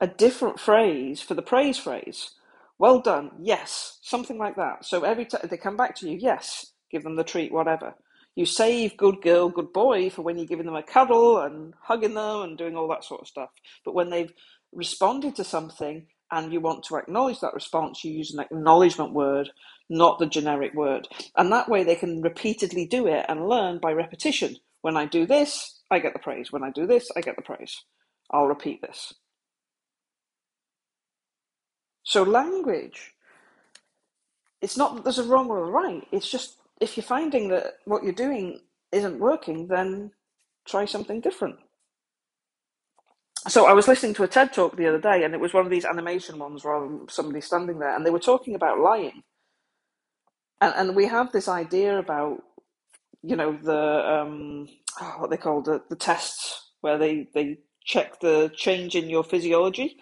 a 0.00 0.06
different 0.08 0.60
phrase 0.60 1.20
for 1.22 1.34
the 1.34 1.42
praise 1.42 1.78
phrase. 1.78 2.32
Well 2.78 3.00
done, 3.00 3.32
yes, 3.40 3.98
something 4.02 4.38
like 4.38 4.56
that. 4.56 4.86
So, 4.86 5.04
every 5.04 5.26
time 5.26 5.42
they 5.50 5.58
come 5.58 5.76
back 5.76 5.96
to 5.96 6.10
you, 6.10 6.18
yes, 6.20 6.72
give 6.90 7.04
them 7.04 7.16
the 7.16 7.24
treat, 7.24 7.52
whatever. 7.52 7.94
You 8.36 8.46
save 8.46 8.96
good 8.96 9.22
girl, 9.22 9.50
good 9.50 9.72
boy 9.74 10.10
for 10.10 10.22
when 10.22 10.38
you're 10.38 10.46
giving 10.46 10.66
them 10.66 10.76
a 10.76 10.82
cuddle 10.82 11.40
and 11.40 11.74
hugging 11.82 12.14
them 12.14 12.42
and 12.42 12.58
doing 12.58 12.76
all 12.76 12.88
that 12.88 13.04
sort 13.04 13.22
of 13.22 13.28
stuff. 13.28 13.50
But 13.84 13.94
when 13.94 14.10
they've 14.10 14.32
responded 14.72 15.36
to 15.36 15.44
something, 15.44 16.06
and 16.32 16.52
you 16.52 16.60
want 16.60 16.84
to 16.84 16.96
acknowledge 16.96 17.40
that 17.40 17.54
response, 17.54 18.04
you 18.04 18.12
use 18.12 18.32
an 18.34 18.40
acknowledgement 18.40 19.12
word, 19.12 19.50
not 19.90 20.18
the 20.18 20.26
generic 20.26 20.74
word. 20.74 21.08
And 21.36 21.52
that 21.52 21.68
way 21.68 21.84
they 21.84 21.96
can 21.96 22.22
repeatedly 22.22 22.86
do 22.86 23.06
it 23.06 23.26
and 23.28 23.48
learn 23.48 23.78
by 23.78 23.92
repetition. 23.92 24.56
When 24.82 24.96
I 24.96 25.06
do 25.06 25.26
this, 25.26 25.80
I 25.90 25.98
get 26.00 26.14
the 26.14 26.20
praise. 26.20 26.52
When 26.52 26.64
I 26.64 26.70
do 26.70 26.86
this, 26.86 27.10
I 27.16 27.20
get 27.22 27.36
the 27.36 27.42
praise. 27.42 27.84
I'll 28.30 28.46
repeat 28.46 28.82
this. 28.82 29.14
So, 32.04 32.22
language, 32.24 33.12
it's 34.62 34.76
not 34.78 34.96
that 34.96 35.04
there's 35.04 35.18
a 35.20 35.24
wrong 35.24 35.48
or 35.50 35.64
a 35.64 35.70
right. 35.70 36.06
It's 36.12 36.30
just 36.30 36.56
if 36.80 36.96
you're 36.96 37.04
finding 37.04 37.48
that 37.50 37.74
what 37.86 38.04
you're 38.04 38.12
doing 38.14 38.60
isn't 38.92 39.20
working, 39.20 39.68
then 39.68 40.12
try 40.66 40.84
something 40.86 41.20
different 41.20 41.56
so 43.48 43.66
I 43.66 43.74
was 43.74 43.88
listening 43.88 44.14
to 44.14 44.22
a 44.22 44.28
TED 44.28 44.54
talk 44.54 44.76
the 44.76 44.88
other 44.88 45.00
day, 45.00 45.24
and 45.24 45.34
it 45.34 45.40
was 45.40 45.52
one 45.52 45.66
of 45.66 45.70
these 45.70 45.84
animation 45.84 46.38
ones 46.38 46.64
rather 46.64 46.86
than 46.88 47.08
somebody 47.10 47.42
standing 47.42 47.78
there, 47.78 47.94
and 47.94 48.06
they 48.06 48.10
were 48.10 48.20
talking 48.20 48.54
about 48.54 48.80
lying. 48.80 49.22
And, 50.60 50.74
and 50.76 50.96
we 50.96 51.06
have 51.06 51.32
this 51.32 51.48
idea 51.48 51.98
about, 51.98 52.42
you 53.22 53.36
know, 53.36 53.58
the 53.62 53.76
um, 54.22 54.68
oh, 55.00 55.16
what 55.18 55.30
they 55.30 55.36
call 55.36 55.62
the, 55.62 55.82
the 55.90 55.96
tests 55.96 56.70
where 56.82 56.98
they, 56.98 57.28
they 57.34 57.58
check 57.84 58.20
the 58.20 58.52
change 58.56 58.94
in 58.94 59.10
your 59.10 59.24
physiology. 59.24 59.98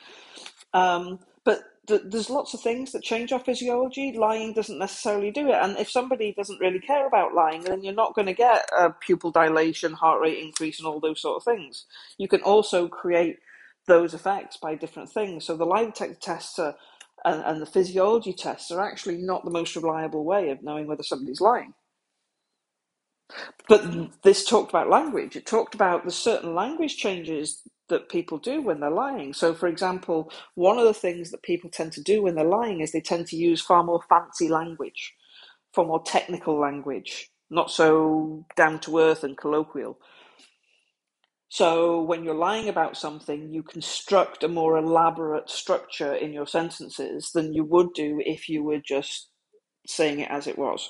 Um, 0.74 1.20
but 1.44 1.60
th- 1.88 2.02
there's 2.06 2.30
lots 2.30 2.54
of 2.54 2.60
things 2.60 2.92
that 2.92 3.02
change 3.02 3.32
our 3.32 3.40
physiology. 3.40 4.12
Lying 4.16 4.54
doesn't 4.54 4.78
necessarily 4.78 5.30
do 5.30 5.48
it. 5.48 5.58
And 5.60 5.78
if 5.78 5.90
somebody 5.90 6.32
doesn't 6.36 6.60
really 6.60 6.80
care 6.80 7.06
about 7.06 7.34
lying, 7.34 7.64
then 7.64 7.82
you're 7.82 7.94
not 7.94 8.14
going 8.14 8.26
to 8.26 8.34
get 8.34 8.68
a 8.76 8.90
pupil 8.90 9.30
dilation, 9.30 9.92
heart 9.94 10.20
rate 10.20 10.38
increase, 10.42 10.78
and 10.78 10.86
all 10.88 11.00
those 11.00 11.22
sort 11.22 11.36
of 11.38 11.44
things. 11.44 11.86
You 12.18 12.28
can 12.28 12.42
also 12.42 12.88
create 12.88 13.38
those 13.86 14.14
effects 14.14 14.56
by 14.56 14.76
different 14.76 15.10
things. 15.10 15.44
So 15.46 15.56
the 15.56 15.66
lie 15.66 15.86
detector 15.86 16.18
tests 16.20 16.58
are, 16.58 16.76
and, 17.24 17.42
and 17.44 17.62
the 17.62 17.66
physiology 17.66 18.32
tests 18.34 18.70
are 18.72 18.82
actually 18.84 19.18
not 19.18 19.44
the 19.44 19.50
most 19.52 19.76
reliable 19.76 20.24
way 20.24 20.50
of 20.50 20.62
knowing 20.62 20.86
whether 20.88 21.04
somebody's 21.04 21.40
lying. 21.42 21.74
But 23.68 24.22
this 24.22 24.44
talked 24.44 24.70
about 24.70 24.90
language. 24.90 25.36
It 25.36 25.46
talked 25.46 25.74
about 25.74 26.04
the 26.04 26.10
certain 26.10 26.54
language 26.54 26.96
changes 26.98 27.62
that 27.88 28.08
people 28.10 28.38
do 28.38 28.62
when 28.62 28.80
they're 28.80 28.90
lying. 28.90 29.32
So, 29.34 29.54
for 29.54 29.68
example, 29.68 30.30
one 30.54 30.78
of 30.78 30.84
the 30.84 30.94
things 30.94 31.30
that 31.30 31.42
people 31.42 31.70
tend 31.70 31.92
to 31.94 32.02
do 32.02 32.22
when 32.22 32.34
they're 32.34 32.44
lying 32.44 32.80
is 32.80 32.92
they 32.92 33.00
tend 33.00 33.26
to 33.28 33.36
use 33.36 33.60
far 33.62 33.84
more 33.84 34.02
fancy 34.08 34.48
language, 34.48 35.14
far 35.74 35.86
more 35.86 36.02
technical 36.04 36.58
language, 36.60 37.30
not 37.50 37.70
so 37.70 38.46
down 38.56 38.80
to 38.80 38.98
earth 39.00 39.24
and 39.24 39.38
colloquial. 39.38 39.98
So, 41.52 42.00
when 42.02 42.24
you're 42.24 42.34
lying 42.34 42.70
about 42.70 42.96
something, 42.96 43.52
you 43.52 43.62
construct 43.62 44.42
a 44.42 44.48
more 44.48 44.78
elaborate 44.78 45.50
structure 45.50 46.14
in 46.14 46.32
your 46.32 46.46
sentences 46.46 47.30
than 47.34 47.52
you 47.52 47.62
would 47.64 47.92
do 47.92 48.22
if 48.24 48.48
you 48.48 48.64
were 48.64 48.78
just 48.78 49.28
saying 49.86 50.20
it 50.20 50.30
as 50.30 50.46
it 50.46 50.56
was. 50.56 50.88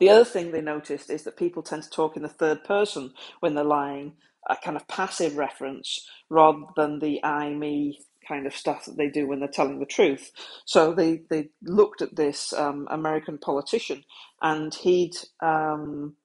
The 0.00 0.10
other 0.10 0.24
thing 0.24 0.50
they 0.50 0.60
noticed 0.60 1.10
is 1.10 1.22
that 1.22 1.36
people 1.36 1.62
tend 1.62 1.84
to 1.84 1.90
talk 1.90 2.16
in 2.16 2.24
the 2.24 2.28
third 2.28 2.64
person 2.64 3.12
when 3.38 3.54
they're 3.54 3.62
lying, 3.62 4.14
a 4.50 4.56
kind 4.56 4.76
of 4.76 4.88
passive 4.88 5.36
reference 5.36 6.04
rather 6.28 6.62
than 6.76 6.98
the 6.98 7.24
I, 7.24 7.50
me 7.50 8.00
kind 8.28 8.48
of 8.48 8.56
stuff 8.56 8.84
that 8.86 8.96
they 8.96 9.10
do 9.10 9.28
when 9.28 9.38
they're 9.38 9.48
telling 9.48 9.78
the 9.78 9.86
truth. 9.86 10.32
So 10.64 10.92
they, 10.92 11.22
they 11.30 11.50
looked 11.62 12.02
at 12.02 12.16
this 12.16 12.52
um, 12.52 12.88
American 12.90 13.38
politician 13.38 14.02
and 14.42 14.74
he'd 14.74 15.14
um, 15.40 16.16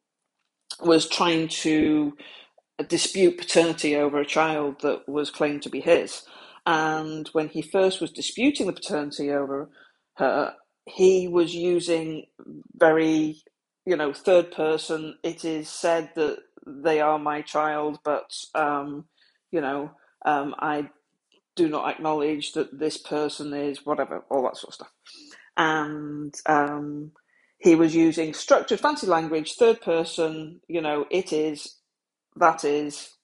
was 0.81 1.07
trying 1.07 1.47
to 1.49 2.13
dispute 2.83 3.37
paternity 3.37 3.95
over 3.95 4.19
a 4.19 4.25
child 4.25 4.81
that 4.81 5.07
was 5.09 5.31
claimed 5.31 5.63
to 5.63 5.69
be 5.69 5.81
his. 5.81 6.23
And 6.65 7.27
when 7.33 7.49
he 7.49 7.61
first 7.61 8.01
was 8.01 8.11
disputing 8.11 8.67
the 8.67 8.73
paternity 8.73 9.31
over 9.31 9.69
her, 10.17 10.53
he 10.85 11.27
was 11.27 11.55
using 11.55 12.25
very, 12.75 13.37
you 13.85 13.95
know, 13.97 14.13
third 14.13 14.51
person. 14.51 15.17
It 15.23 15.45
is 15.45 15.69
said 15.69 16.11
that 16.15 16.39
they 16.67 17.01
are 17.01 17.19
my 17.19 17.41
child, 17.41 17.99
but, 18.05 18.31
um, 18.55 19.05
you 19.51 19.61
know, 19.61 19.91
um, 20.25 20.55
I 20.59 20.89
do 21.55 21.69
not 21.69 21.89
acknowledge 21.89 22.53
that 22.53 22.79
this 22.79 22.97
person 22.97 23.53
is 23.53 23.85
whatever, 23.85 24.23
all 24.31 24.43
that 24.45 24.57
sort 24.57 24.69
of 24.71 24.75
stuff. 24.75 24.93
And 25.57 26.35
um, 26.47 27.13
he 27.59 27.75
was 27.75 27.95
using 27.95 28.33
structured 28.33 28.81
fancy 28.81 29.07
language, 29.07 29.55
third 29.55 29.81
person, 29.81 30.61
you 30.69 30.81
know, 30.81 31.05
it 31.11 31.33
is, 31.33 31.78
that 32.39 32.63
is. 32.65 33.15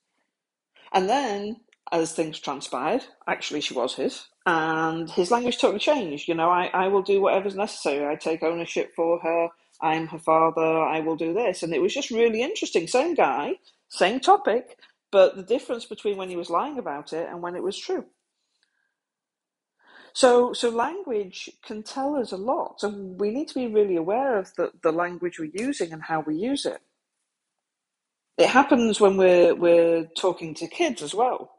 And 0.93 1.09
then 1.09 1.57
as 1.91 2.13
things 2.13 2.39
transpired, 2.39 3.05
actually 3.27 3.61
she 3.61 3.73
was 3.73 3.95
his, 3.95 4.27
and 4.45 5.09
his 5.09 5.31
language 5.31 5.59
totally 5.59 5.79
changed. 5.79 6.27
You 6.27 6.35
know, 6.35 6.49
I, 6.49 6.67
I 6.73 6.87
will 6.87 7.03
do 7.03 7.21
whatever's 7.21 7.55
necessary. 7.55 8.05
I 8.07 8.15
take 8.15 8.43
ownership 8.43 8.93
for 8.95 9.19
her. 9.19 9.49
I'm 9.81 10.07
her 10.07 10.19
father. 10.19 10.61
I 10.81 11.01
will 11.01 11.17
do 11.17 11.33
this. 11.33 11.63
And 11.63 11.73
it 11.73 11.81
was 11.81 11.93
just 11.93 12.11
really 12.11 12.41
interesting. 12.41 12.87
Same 12.87 13.15
guy, 13.15 13.55
same 13.89 14.19
topic, 14.19 14.77
but 15.11 15.35
the 15.35 15.43
difference 15.43 15.85
between 15.85 16.17
when 16.17 16.29
he 16.29 16.37
was 16.37 16.49
lying 16.49 16.79
about 16.79 17.13
it 17.13 17.27
and 17.29 17.41
when 17.41 17.55
it 17.55 17.63
was 17.63 17.77
true. 17.77 18.05
So, 20.13 20.53
so 20.53 20.69
language 20.69 21.49
can 21.65 21.83
tell 21.83 22.15
us 22.15 22.31
a 22.31 22.37
lot, 22.37 22.83
and 22.83 23.19
we 23.19 23.31
need 23.31 23.49
to 23.49 23.55
be 23.55 23.67
really 23.67 23.97
aware 23.97 24.39
of 24.39 24.53
the, 24.55 24.71
the 24.81 24.91
language 24.91 25.39
we're 25.39 25.51
using 25.53 25.91
and 25.91 26.03
how 26.03 26.21
we 26.21 26.35
use 26.37 26.65
it. 26.65 26.79
It 28.37 28.49
happens 28.49 29.01
when 29.01 29.17
we're 29.17 29.55
we're 29.55 30.05
talking 30.17 30.53
to 30.55 30.67
kids 30.67 31.01
as 31.01 31.15
well 31.15 31.51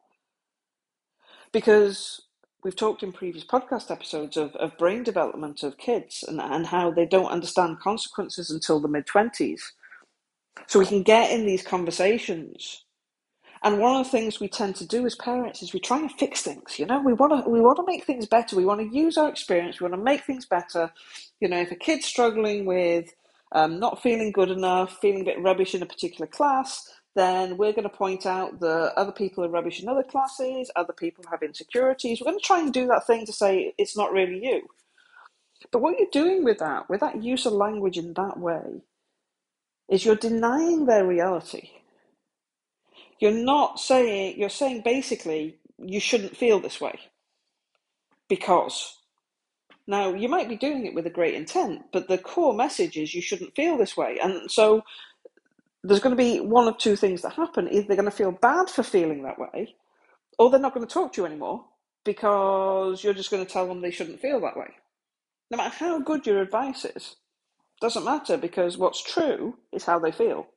because 1.52 2.23
we've 2.64 2.76
talked 2.76 3.02
in 3.02 3.12
previous 3.12 3.45
podcast 3.45 3.90
episodes 3.90 4.37
of, 4.37 4.54
of 4.56 4.76
brain 4.78 5.02
development 5.02 5.62
of 5.62 5.78
kids 5.78 6.25
and, 6.26 6.40
and 6.40 6.66
how 6.66 6.90
they 6.90 7.06
don't 7.06 7.30
understand 7.30 7.80
consequences 7.80 8.50
until 8.50 8.80
the 8.80 8.88
mid 8.88 9.06
20s. 9.06 9.61
So 10.66 10.78
we 10.80 10.87
can 10.87 11.02
get 11.02 11.30
in 11.30 11.47
these 11.47 11.62
conversations 11.62 12.83
and 13.62 13.80
one 13.80 14.00
of 14.00 14.06
the 14.06 14.11
things 14.11 14.38
we 14.40 14.49
tend 14.49 14.76
to 14.76 14.87
do 14.87 15.06
as 15.06 15.16
parents 15.16 15.62
is 15.62 15.73
we 15.73 15.80
try 15.80 15.99
and 15.99 16.12
fix 16.12 16.42
things. 16.42 16.78
You 16.78 16.87
know, 16.87 17.00
we 17.00 17.12
want 17.14 17.45
to 17.45 17.50
we 17.50 17.61
want 17.61 17.76
to 17.78 17.85
make 17.87 18.04
things 18.04 18.26
better. 18.26 18.56
We 18.56 18.64
want 18.66 18.80
to 18.80 18.97
use 18.97 19.16
our 19.18 19.28
experience. 19.28 19.80
We 19.80 19.85
want 19.88 20.00
to 20.00 20.04
make 20.04 20.23
things 20.25 20.47
better. 20.47 20.92
You 21.40 21.49
know, 21.49 21.61
if 21.61 21.73
a 21.73 21.76
kid's 21.76 22.06
struggling 22.06 22.66
with 22.66 23.12
um, 23.52 23.78
not 23.80 24.02
feeling 24.02 24.32
good 24.32 24.50
enough, 24.50 24.98
feeling 25.00 25.22
a 25.22 25.24
bit 25.24 25.42
rubbish 25.42 25.74
in 25.74 25.82
a 25.82 25.86
particular 25.86 26.26
class, 26.26 26.88
then 27.16 27.56
we're 27.56 27.72
going 27.72 27.84
to 27.88 27.96
point 27.96 28.26
out 28.26 28.60
that 28.60 28.92
other 28.96 29.12
people 29.12 29.44
are 29.44 29.48
rubbish 29.50 29.82
in 29.82 29.88
other 29.88 30.02
classes. 30.02 30.70
Other 30.76 30.92
people 30.92 31.24
have 31.30 31.42
insecurities. 31.42 32.20
We're 32.20 32.30
going 32.32 32.38
to 32.38 32.44
try 32.44 32.60
and 32.60 32.72
do 32.72 32.86
that 32.88 33.06
thing 33.06 33.26
to 33.26 33.32
say 33.32 33.74
it's 33.78 33.96
not 33.96 34.12
really 34.12 34.44
you. 34.44 34.62
But 35.72 35.80
what 35.82 35.98
you're 35.98 36.08
doing 36.12 36.44
with 36.44 36.58
that, 36.58 36.90
with 36.90 37.00
that 37.00 37.22
use 37.22 37.46
of 37.46 37.54
language 37.54 37.98
in 37.98 38.14
that 38.14 38.38
way, 38.38 38.82
is 39.90 40.04
you're 40.04 40.16
denying 40.16 40.86
their 40.86 41.06
reality 41.06 41.70
you're 43.20 43.32
not 43.32 43.80
saying, 43.80 44.38
you're 44.38 44.48
saying 44.50 44.82
basically 44.84 45.58
you 45.78 46.00
shouldn't 46.00 46.36
feel 46.36 46.60
this 46.60 46.80
way 46.80 46.98
because. 48.28 48.96
Now, 49.86 50.14
you 50.14 50.28
might 50.28 50.48
be 50.48 50.56
doing 50.56 50.86
it 50.86 50.94
with 50.94 51.06
a 51.06 51.10
great 51.10 51.34
intent, 51.34 51.82
but 51.92 52.08
the 52.08 52.18
core 52.18 52.54
message 52.54 52.96
is 52.96 53.14
you 53.14 53.22
shouldn't 53.22 53.54
feel 53.54 53.76
this 53.76 53.96
way. 53.96 54.18
And 54.22 54.50
so 54.50 54.82
there's 55.84 56.00
going 56.00 56.16
to 56.16 56.22
be 56.22 56.40
one 56.40 56.68
of 56.68 56.78
two 56.78 56.96
things 56.96 57.22
that 57.22 57.34
happen. 57.34 57.68
Either 57.68 57.86
they're 57.86 57.96
going 57.96 58.10
to 58.10 58.16
feel 58.16 58.32
bad 58.32 58.68
for 58.70 58.82
feeling 58.82 59.22
that 59.22 59.38
way, 59.38 59.76
or 60.38 60.50
they're 60.50 60.60
not 60.60 60.74
going 60.74 60.86
to 60.86 60.92
talk 60.92 61.12
to 61.14 61.22
you 61.22 61.26
anymore 61.26 61.64
because 62.04 63.04
you're 63.04 63.14
just 63.14 63.30
going 63.30 63.44
to 63.44 63.52
tell 63.52 63.66
them 63.68 63.80
they 63.80 63.90
shouldn't 63.90 64.20
feel 64.20 64.40
that 64.40 64.56
way. 64.56 64.70
No 65.50 65.58
matter 65.58 65.74
how 65.76 66.00
good 66.00 66.26
your 66.26 66.42
advice 66.42 66.84
is, 66.84 67.16
doesn't 67.80 68.04
matter 68.04 68.36
because 68.36 68.78
what's 68.78 69.02
true 69.02 69.58
is 69.72 69.84
how 69.84 69.98
they 69.98 70.12
feel. 70.12 70.48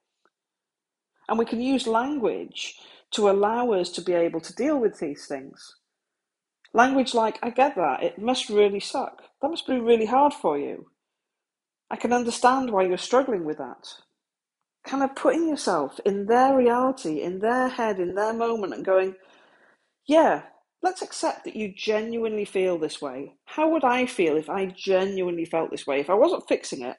And 1.29 1.37
we 1.37 1.45
can 1.45 1.61
use 1.61 1.87
language 1.87 2.75
to 3.11 3.29
allow 3.29 3.71
us 3.71 3.89
to 3.91 4.01
be 4.01 4.13
able 4.13 4.41
to 4.41 4.55
deal 4.55 4.79
with 4.79 4.99
these 4.99 5.27
things. 5.27 5.75
Language 6.73 7.13
like, 7.13 7.39
I 7.41 7.49
get 7.49 7.75
that, 7.75 8.03
it 8.03 8.19
must 8.19 8.49
really 8.49 8.79
suck. 8.79 9.23
That 9.41 9.49
must 9.49 9.67
be 9.67 9.79
really 9.79 10.05
hard 10.05 10.33
for 10.33 10.57
you. 10.57 10.87
I 11.89 11.95
can 11.95 12.13
understand 12.13 12.71
why 12.71 12.83
you're 12.83 12.97
struggling 12.97 13.45
with 13.45 13.57
that. 13.57 13.87
Kind 14.85 15.03
of 15.03 15.15
putting 15.15 15.47
yourself 15.47 15.99
in 16.05 16.27
their 16.27 16.55
reality, 16.55 17.21
in 17.21 17.39
their 17.39 17.67
head, 17.67 17.99
in 17.99 18.15
their 18.15 18.33
moment, 18.33 18.73
and 18.73 18.85
going, 18.85 19.15
yeah, 20.07 20.43
let's 20.83 21.01
accept 21.01 21.43
that 21.45 21.55
you 21.55 21.73
genuinely 21.75 22.45
feel 22.45 22.77
this 22.77 23.01
way. 23.01 23.33
How 23.45 23.69
would 23.69 23.83
I 23.83 24.05
feel 24.05 24.37
if 24.37 24.49
I 24.49 24.67
genuinely 24.67 25.45
felt 25.45 25.71
this 25.71 25.87
way? 25.87 25.99
If 25.99 26.09
I 26.09 26.13
wasn't 26.13 26.47
fixing 26.47 26.83
it, 26.83 26.97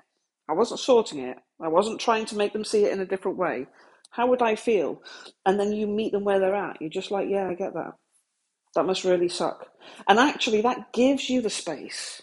I 0.49 0.53
wasn't 0.53 0.81
sorting 0.81 1.21
it, 1.21 1.39
I 1.63 1.69
wasn't 1.69 2.01
trying 2.01 2.27
to 2.27 2.37
make 2.37 2.53
them 2.53 2.65
see 2.65 2.85
it 2.85 2.93
in 2.93 3.01
a 3.01 3.07
different 3.07 3.39
way, 3.39 3.67
how 4.11 4.27
would 4.27 4.43
I 4.43 4.57
feel? 4.57 5.03
And 5.47 5.59
then 5.59 5.73
you 5.73 5.87
meet 5.87 6.13
them 6.13 6.25
where 6.25 6.41
they're 6.41 6.55
at. 6.55 6.79
You're 6.81 6.91
just 6.91 7.11
like, 7.11 7.29
yeah, 7.31 7.49
I 7.49 7.55
get 7.55 7.75
that. 7.75 7.93
That 8.75 8.87
must 8.87 9.05
really 9.05 9.29
suck. 9.29 9.69
And 10.09 10.19
actually, 10.19 10.63
that 10.63 10.93
gives 10.93 11.31
you 11.31 11.43
the 11.43 11.51
space 11.51 12.23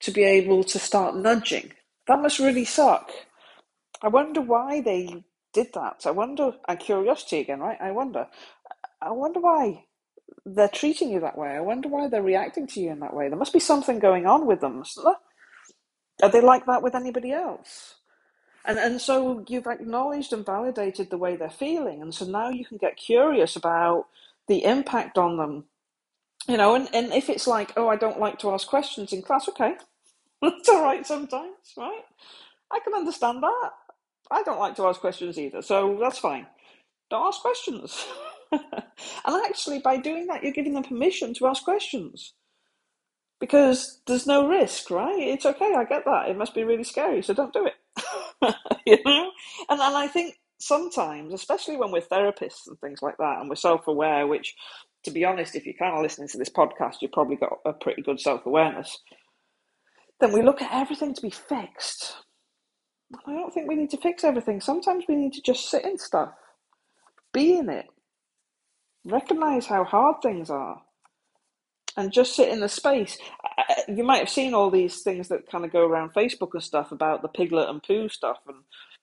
to 0.00 0.10
be 0.12 0.24
able 0.24 0.64
to 0.64 0.78
start 0.78 1.16
nudging. 1.16 1.72
That 2.08 2.22
must 2.22 2.38
really 2.40 2.64
suck. 2.66 3.10
I 4.02 4.08
wonder 4.08 4.40
why 4.42 4.80
they 4.82 5.24
did 5.54 5.68
that. 5.74 6.02
I 6.06 6.12
wonder, 6.12 6.52
and 6.68 6.78
curiosity 6.80 7.40
again, 7.40 7.60
right? 7.60 7.78
I 7.80 7.92
wonder. 7.92 8.28
I 9.02 9.12
wonder 9.12 9.40
why 9.40 9.84
they're 10.46 10.68
treating 10.68 11.10
you 11.10 11.20
that 11.20 11.38
way. 11.38 11.50
I 11.50 11.60
wonder 11.60 11.88
why 11.88 12.08
they're 12.08 12.22
reacting 12.22 12.66
to 12.68 12.80
you 12.80 12.90
in 12.92 13.00
that 13.00 13.14
way. 13.14 13.28
There 13.28 13.38
must 13.38 13.52
be 13.54 13.60
something 13.60 13.98
going 14.00 14.26
on 14.26 14.46
with 14.46 14.60
them, 14.60 14.84
Are 16.22 16.30
they 16.30 16.40
like 16.40 16.66
that 16.66 16.82
with 16.82 16.94
anybody 16.94 17.32
else? 17.32 17.96
And, 18.66 18.78
and 18.78 19.00
so 19.00 19.44
you've 19.48 19.66
acknowledged 19.66 20.32
and 20.32 20.46
validated 20.46 21.10
the 21.10 21.18
way 21.18 21.36
they're 21.36 21.50
feeling. 21.50 22.02
And 22.02 22.14
so 22.14 22.26
now 22.26 22.50
you 22.50 22.64
can 22.66 22.78
get 22.78 22.96
curious 22.96 23.56
about 23.56 24.06
the 24.48 24.64
impact 24.64 25.18
on 25.18 25.36
them. 25.36 25.64
You 26.48 26.56
know, 26.56 26.74
and, 26.74 26.88
and 26.94 27.12
if 27.12 27.28
it's 27.28 27.46
like, 27.46 27.72
oh, 27.76 27.88
I 27.88 27.96
don't 27.96 28.20
like 28.20 28.38
to 28.40 28.50
ask 28.52 28.66
questions 28.66 29.12
in 29.12 29.22
class, 29.22 29.48
okay. 29.48 29.74
That's 30.42 30.68
all 30.68 30.82
right 30.82 31.06
sometimes, 31.06 31.74
right? 31.76 32.02
I 32.70 32.80
can 32.80 32.94
understand 32.94 33.42
that. 33.42 33.70
I 34.30 34.42
don't 34.42 34.60
like 34.60 34.76
to 34.76 34.86
ask 34.86 35.00
questions 35.00 35.38
either, 35.38 35.62
so 35.62 35.96
that's 36.00 36.18
fine. 36.18 36.46
Don't 37.10 37.26
ask 37.26 37.40
questions. 37.40 38.06
and 38.52 38.62
actually, 39.26 39.78
by 39.78 39.96
doing 39.96 40.26
that, 40.26 40.42
you're 40.42 40.52
giving 40.52 40.74
them 40.74 40.82
permission 40.82 41.32
to 41.34 41.46
ask 41.46 41.64
questions 41.64 42.34
because 43.40 44.00
there's 44.06 44.26
no 44.26 44.48
risk, 44.48 44.90
right? 44.90 45.18
It's 45.18 45.46
okay. 45.46 45.74
I 45.74 45.84
get 45.84 46.04
that. 46.04 46.28
It 46.28 46.36
must 46.36 46.54
be 46.54 46.64
really 46.64 46.84
scary, 46.84 47.22
so 47.22 47.34
don't 47.34 47.52
do 47.52 47.66
it. 47.66 48.54
you 48.86 48.98
know, 49.04 49.30
and 49.68 49.80
and 49.80 49.96
I 49.96 50.06
think 50.08 50.36
sometimes, 50.58 51.32
especially 51.32 51.76
when 51.76 51.90
we're 51.90 52.00
therapists 52.00 52.66
and 52.66 52.78
things 52.80 53.00
like 53.02 53.16
that, 53.18 53.38
and 53.40 53.48
we're 53.48 53.56
self-aware, 53.56 54.26
which, 54.26 54.54
to 55.04 55.10
be 55.10 55.24
honest, 55.24 55.54
if 55.54 55.64
you're 55.64 55.74
kind 55.74 55.96
of 55.96 56.02
listening 56.02 56.28
to 56.28 56.38
this 56.38 56.50
podcast, 56.50 56.96
you've 57.00 57.12
probably 57.12 57.36
got 57.36 57.58
a 57.64 57.72
pretty 57.72 58.02
good 58.02 58.20
self-awareness. 58.20 58.98
Then 60.20 60.32
we 60.32 60.42
look 60.42 60.60
at 60.60 60.72
everything 60.72 61.14
to 61.14 61.22
be 61.22 61.30
fixed. 61.30 62.16
I 63.26 63.32
don't 63.32 63.54
think 63.54 63.68
we 63.68 63.76
need 63.76 63.90
to 63.90 63.96
fix 63.96 64.24
everything. 64.24 64.60
Sometimes 64.60 65.04
we 65.08 65.16
need 65.16 65.32
to 65.34 65.42
just 65.42 65.70
sit 65.70 65.84
in 65.84 65.96
stuff, 65.96 66.30
be 67.32 67.56
in 67.56 67.70
it, 67.70 67.86
recognize 69.04 69.66
how 69.66 69.84
hard 69.84 70.16
things 70.22 70.50
are, 70.50 70.82
and 71.96 72.12
just 72.12 72.36
sit 72.36 72.48
in 72.48 72.60
the 72.60 72.68
space. 72.68 73.16
You 73.88 74.04
might 74.04 74.18
have 74.18 74.28
seen 74.28 74.54
all 74.54 74.70
these 74.70 75.02
things 75.02 75.28
that 75.28 75.50
kind 75.50 75.64
of 75.64 75.72
go 75.72 75.86
around 75.86 76.12
Facebook 76.14 76.50
and 76.52 76.62
stuff 76.62 76.92
about 76.92 77.22
the 77.22 77.28
piglet 77.28 77.70
and 77.70 77.82
Pooh 77.82 78.08
stuff, 78.08 78.38
and 78.46 78.58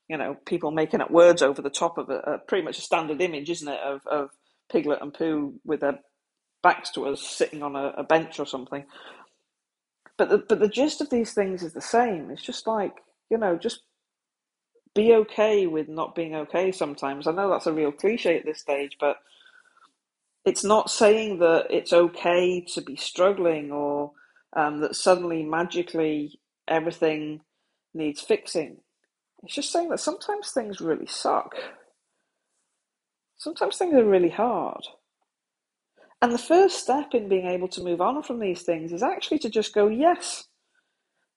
you 0.09 0.17
know, 0.17 0.35
people 0.45 0.71
making 0.71 1.01
up 1.01 1.11
words 1.11 1.41
over 1.41 1.61
the 1.61 1.69
top 1.71 1.97
of 1.97 2.09
a, 2.09 2.15
Uh, 2.31 2.37
pretty 2.47 2.63
much 2.65 2.79
a 2.79 2.83
standard 2.83 3.21
image, 3.21 3.49
isn't 3.49 3.67
it, 3.67 3.81
of, 3.81 4.05
of 4.07 4.31
piglet 4.71 5.01
and 5.01 5.13
Pooh 5.13 5.55
with 5.65 5.81
their 5.81 5.99
backs 6.63 6.91
to 6.91 7.07
us, 7.07 7.21
sitting 7.21 7.63
on 7.63 7.75
a, 7.75 7.89
a 7.97 8.03
bench 8.03 8.39
or 8.39 8.45
something. 8.47 8.85
But 10.17 10.29
the, 10.29 10.39
but 10.39 10.59
the 10.59 10.69
gist 10.69 11.01
of 11.01 11.09
these 11.11 11.33
things 11.33 11.63
is 11.63 11.73
the 11.73 11.81
same. 11.81 12.31
It's 12.31 12.43
just 12.43 12.67
like 12.67 12.93
you 13.29 13.37
know, 13.37 13.57
just 13.57 13.81
be 14.95 15.13
okay 15.13 15.67
with 15.67 15.89
not 15.89 16.15
being 16.15 16.35
okay 16.35 16.71
sometimes. 16.71 17.27
I 17.27 17.33
know 17.33 17.49
that's 17.49 17.67
a 17.67 17.73
real 17.73 17.91
cliche 17.93 18.37
at 18.37 18.45
this 18.45 18.59
stage, 18.61 18.97
but 18.99 19.17
it's 20.45 20.63
not 20.63 20.89
saying 20.89 21.39
that 21.39 21.67
it's 21.69 21.93
okay 21.93 22.61
to 22.73 22.81
be 22.81 22.95
struggling 22.95 23.71
or 23.71 24.13
um, 24.55 24.81
that 24.81 24.95
suddenly 24.95 25.43
magically 25.43 26.39
everything 26.67 27.41
needs 27.93 28.21
fixing. 28.21 28.77
It's 29.45 29.55
just 29.55 29.71
saying 29.71 29.89
that 29.89 29.99
sometimes 29.99 30.51
things 30.51 30.81
really 30.81 31.07
suck. 31.07 31.55
Sometimes 33.37 33.77
things 33.77 33.93
are 33.93 34.05
really 34.05 34.29
hard. 34.29 34.83
And 36.21 36.33
the 36.33 36.37
first 36.37 36.79
step 36.79 37.13
in 37.13 37.29
being 37.29 37.45
able 37.47 37.67
to 37.69 37.83
move 37.83 38.01
on 38.01 38.23
from 38.23 38.39
these 38.39 38.63
things 38.63 38.91
is 38.91 39.03
actually 39.03 39.39
to 39.39 39.49
just 39.49 39.73
go, 39.73 39.87
yes, 39.87 40.45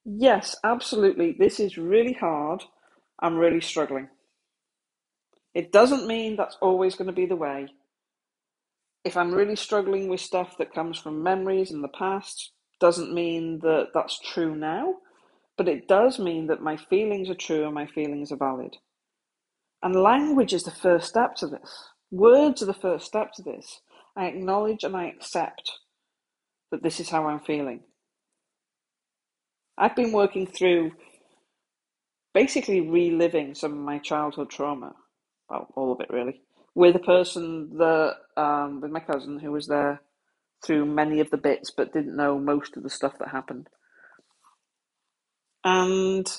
yes, 0.05 0.57
absolutely, 0.65 1.37
this 1.39 1.61
is 1.61 1.79
really 1.79 2.15
hard. 2.15 2.65
I'm 3.21 3.37
really 3.37 3.61
struggling. 3.61 4.09
It 5.55 5.73
doesn't 5.73 6.07
mean 6.07 6.37
that's 6.37 6.57
always 6.63 6.95
going 6.95 7.09
to 7.09 7.13
be 7.13 7.27
the 7.27 7.37
way 7.37 7.69
if 9.05 9.17
I'm 9.17 9.33
really 9.33 9.57
struggling 9.57 10.09
with 10.09 10.21
stuff 10.21 10.59
that 10.59 10.75
comes 10.75 10.99
from 10.99 11.23
memories 11.23 11.71
in 11.71 11.83
the 11.83 11.89
past, 11.89 12.53
doesn't 12.81 13.15
mean 13.15 13.59
that 13.61 13.89
that's 13.95 14.19
true 14.21 14.55
now, 14.55 14.97
but 15.59 15.69
it 15.69 15.89
does 15.89 16.19
mean 16.19 16.47
that 16.47 16.63
my 16.63 16.79
feelings 16.79 17.29
are 17.29 17.35
true 17.35 17.67
and 17.67 17.75
my 17.75 17.87
feelings 17.87 18.33
are 18.33 18.39
valid. 18.39 18.77
And 19.83 19.95
language 19.95 20.55
is 20.55 20.65
the 20.65 20.71
first 20.71 21.09
step 21.09 21.35
to 21.37 21.49
this. 21.49 21.91
Words 22.11 22.63
are 22.63 22.67
the 22.67 22.75
first 22.75 23.07
step 23.07 23.33
to 23.35 23.43
this. 23.43 23.83
I 24.17 24.27
acknowledge 24.27 24.85
and 24.85 24.97
I 24.97 25.09
accept 25.09 25.73
that 26.71 26.83
this 26.83 27.01
is 27.01 27.11
how 27.11 27.27
I'm 27.29 27.41
feeling. 27.41 27.81
I've 29.77 29.97
been 29.97 30.13
working 30.13 30.47
through 30.47 30.93
basically 32.35 32.81
reliving 32.81 33.55
some 33.55 33.73
of 33.73 33.79
my 33.79 33.99
childhood 33.99 34.51
trauma. 34.51 34.95
Well, 35.51 35.69
all 35.77 35.93
of 35.93 36.01
it 36.01 36.11
really 36.11 36.41
with 36.79 36.95
a 36.95 37.01
person 37.01 37.77
that 37.79 38.15
um, 38.37 38.81
with 38.81 38.93
my 38.93 39.01
cousin 39.01 39.41
who 39.41 39.51
was 39.51 39.67
there 39.67 40.01
through 40.65 40.87
many 40.87 41.19
of 41.19 41.29
the 41.31 41.37
bits 41.37 41.73
but 41.77 41.93
didn't 41.93 42.17
know 42.17 42.39
most 42.39 42.77
of 42.77 42.85
the 42.85 42.91
stuff 42.91 43.15
that 43.19 43.29
happened. 43.29 43.69
And 45.69 46.31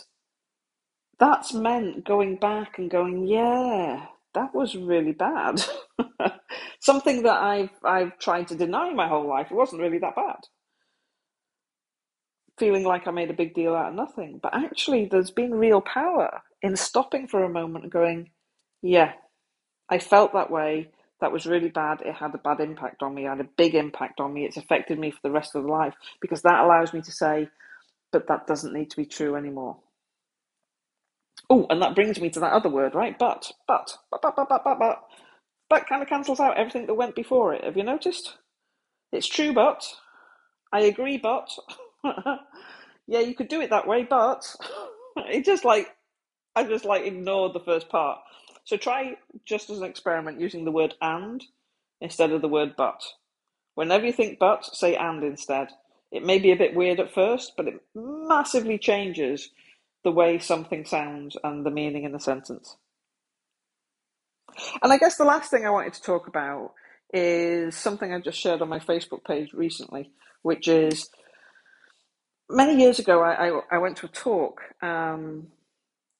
that's 1.19 1.53
meant 1.53 2.05
going 2.05 2.37
back 2.37 2.79
and 2.79 2.89
going, 2.91 3.27
yeah, 3.27 4.05
that 4.35 4.55
was 4.55 4.75
really 4.75 5.13
bad. 5.13 5.63
Something 6.81 7.23
that 7.23 7.41
I've 7.41 7.71
I've 7.83 8.19
tried 8.19 8.49
to 8.49 8.55
deny 8.55 8.93
my 8.93 9.07
whole 9.07 9.27
life. 9.27 9.47
It 9.51 9.55
wasn't 9.55 9.81
really 9.81 9.99
that 9.99 10.15
bad. 10.15 10.39
Feeling 12.59 12.85
like 12.85 13.07
I 13.07 13.11
made 13.11 13.31
a 13.31 13.35
big 13.35 13.55
deal 13.55 13.75
out 13.75 13.89
of 13.89 13.95
nothing. 13.95 14.39
But 14.41 14.55
actually 14.55 15.07
there's 15.11 15.31
been 15.31 15.55
real 15.55 15.81
power 15.81 16.41
in 16.61 16.75
stopping 16.75 17.27
for 17.27 17.43
a 17.43 17.49
moment 17.49 17.85
and 17.85 17.93
going, 17.93 18.31
yeah, 18.81 19.13
I 19.89 19.99
felt 19.99 20.33
that 20.33 20.51
way. 20.51 20.89
That 21.21 21.31
was 21.31 21.45
really 21.47 21.69
bad. 21.69 22.01
It 22.01 22.15
had 22.15 22.35
a 22.35 22.39
bad 22.39 22.59
impact 22.61 23.03
on 23.03 23.15
me. 23.15 23.25
It 23.25 23.29
had 23.29 23.41
a 23.41 23.49
big 23.57 23.75
impact 23.75 24.19
on 24.19 24.33
me. 24.33 24.45
It's 24.45 24.57
affected 24.57 24.99
me 24.99 25.11
for 25.11 25.19
the 25.23 25.31
rest 25.31 25.55
of 25.55 25.63
the 25.63 25.69
life 25.69 25.95
because 26.21 26.43
that 26.43 26.63
allows 26.63 26.93
me 26.93 27.01
to 27.01 27.11
say, 27.11 27.49
but 28.11 28.27
that 28.27 28.47
doesn't 28.47 28.73
need 28.73 28.91
to 28.91 28.97
be 28.97 29.05
true 29.05 29.35
anymore. 29.35 29.77
Oh, 31.49 31.67
and 31.69 31.81
that 31.81 31.95
brings 31.95 32.19
me 32.21 32.29
to 32.31 32.41
that 32.41 32.53
other 32.53 32.69
word, 32.69 32.95
right? 32.95 33.17
But, 33.19 33.51
but, 33.67 33.97
but, 34.11 34.21
but, 34.23 34.35
but, 34.35 34.49
but, 34.49 34.63
but, 34.65 34.79
but. 34.79 35.03
But 35.69 35.87
kind 35.87 36.01
of 36.03 36.09
cancels 36.09 36.39
out 36.39 36.57
everything 36.57 36.87
that 36.87 36.95
went 36.95 37.15
before 37.15 37.53
it. 37.53 37.63
Have 37.65 37.77
you 37.77 37.83
noticed? 37.83 38.35
It's 39.11 39.27
true, 39.27 39.53
but. 39.53 39.83
I 40.73 40.81
agree, 40.81 41.17
but. 41.17 41.49
yeah, 43.07 43.19
you 43.21 43.35
could 43.35 43.49
do 43.49 43.61
it 43.61 43.71
that 43.71 43.87
way, 43.87 44.03
but. 44.03 44.45
it 45.17 45.45
just 45.45 45.65
like, 45.65 45.89
I 46.55 46.65
just 46.65 46.85
like 46.85 47.05
ignored 47.05 47.53
the 47.53 47.61
first 47.61 47.89
part. 47.89 48.19
So 48.65 48.77
try 48.77 49.15
just 49.45 49.69
as 49.69 49.79
an 49.79 49.85
experiment 49.85 50.41
using 50.41 50.65
the 50.65 50.71
word 50.71 50.95
and 51.01 51.43
instead 52.01 52.31
of 52.31 52.41
the 52.41 52.49
word 52.49 52.75
but. 52.77 53.01
Whenever 53.75 54.05
you 54.07 54.13
think 54.13 54.39
but, 54.39 54.65
say 54.65 54.95
and 54.95 55.23
instead. 55.23 55.69
It 56.11 56.25
may 56.25 56.39
be 56.39 56.51
a 56.51 56.57
bit 56.57 56.75
weird 56.75 56.99
at 56.99 57.13
first, 57.13 57.53
but 57.57 57.67
it 57.67 57.81
massively 57.95 58.77
changes 58.77 59.49
the 60.03 60.11
way 60.11 60.39
something 60.39 60.85
sounds 60.85 61.37
and 61.43 61.65
the 61.65 61.71
meaning 61.71 62.03
in 62.03 62.11
the 62.13 62.19
sentence. 62.19 62.77
And 64.81 64.93
I 64.93 64.97
guess 64.97 65.17
the 65.17 65.25
last 65.25 65.51
thing 65.51 65.65
I 65.65 65.69
wanted 65.71 65.93
to 65.93 66.01
talk 66.01 66.27
about 66.27 66.73
is 67.13 67.75
something 67.75 68.13
I 68.13 68.19
just 68.19 68.39
shared 68.39 68.61
on 68.61 68.69
my 68.69 68.79
Facebook 68.79 69.25
page 69.25 69.53
recently, 69.53 70.11
which 70.43 70.67
is 70.67 71.09
many 72.49 72.79
years 72.81 72.99
ago 72.99 73.21
I, 73.21 73.49
I, 73.49 73.61
I 73.73 73.77
went 73.79 73.97
to 73.97 74.07
a 74.07 74.09
talk 74.09 74.61
um, 74.81 75.47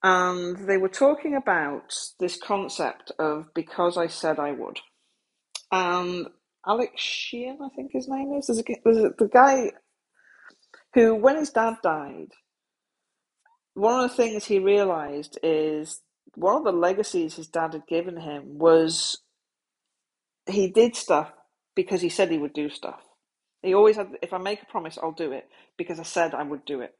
and 0.03 0.57
they 0.69 0.77
were 0.77 0.89
talking 0.89 1.35
about 1.35 1.93
this 2.19 2.37
concept 2.37 3.11
of 3.19 3.53
because 3.53 3.97
I 3.97 4.07
said 4.07 4.39
I 4.39 4.51
would. 4.51 4.79
And 5.71 6.27
Alex 6.67 6.93
Sheehan, 7.01 7.59
I 7.63 7.69
think 7.75 7.91
his 7.93 8.07
name 8.07 8.33
is, 8.33 8.47
there's, 8.47 8.59
a, 8.59 8.63
there's 8.85 8.97
a, 8.97 9.11
the 9.17 9.29
guy 9.31 9.71
who, 10.95 11.15
when 11.15 11.37
his 11.37 11.51
dad 11.51 11.75
died, 11.83 12.29
one 13.75 14.03
of 14.03 14.09
the 14.11 14.17
things 14.17 14.45
he 14.45 14.59
realized 14.59 15.39
is 15.43 16.01
one 16.35 16.55
of 16.57 16.63
the 16.65 16.71
legacies 16.73 17.35
his 17.35 17.47
dad 17.47 17.73
had 17.73 17.87
given 17.87 18.17
him 18.17 18.59
was 18.59 19.19
he 20.49 20.69
did 20.69 20.95
stuff 20.95 21.31
because 21.75 22.01
he 22.01 22.09
said 22.09 22.31
he 22.31 22.37
would 22.39 22.53
do 22.53 22.69
stuff. 22.69 23.01
He 23.63 23.73
always 23.75 23.97
had, 23.97 24.09
if 24.21 24.33
I 24.33 24.39
make 24.39 24.61
a 24.63 24.65
promise, 24.67 24.97
I'll 25.01 25.11
do 25.13 25.31
it 25.33 25.47
because 25.77 25.99
I 25.99 26.03
said 26.03 26.33
I 26.35 26.43
would 26.43 26.65
do 26.65 26.81
it. 26.81 26.93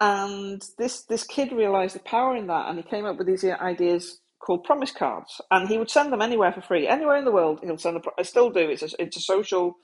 And 0.00 0.62
this 0.78 1.04
this 1.04 1.24
kid 1.24 1.52
realized 1.52 1.94
the 1.96 2.00
power 2.00 2.36
in 2.36 2.48
that, 2.48 2.68
and 2.68 2.78
he 2.78 2.84
came 2.84 3.06
up 3.06 3.18
with 3.18 3.26
these 3.28 3.44
ideas 3.44 4.20
called 4.40 4.64
promise 4.64 4.92
cards, 4.92 5.40
and 5.50 5.68
he 5.68 5.78
would 5.78 5.90
send 5.90 6.12
them 6.12 6.22
anywhere 6.22 6.52
for 6.52 6.62
free, 6.62 6.88
anywhere 6.88 7.16
in 7.16 7.24
the 7.24 7.32
world. 7.32 7.60
He'll 7.62 7.78
send. 7.78 8.02
I 8.18 8.22
still 8.22 8.50
do. 8.50 8.68
It's 8.70 8.82
a, 8.82 8.90
it's 8.98 9.16
a 9.16 9.20
social 9.20 9.76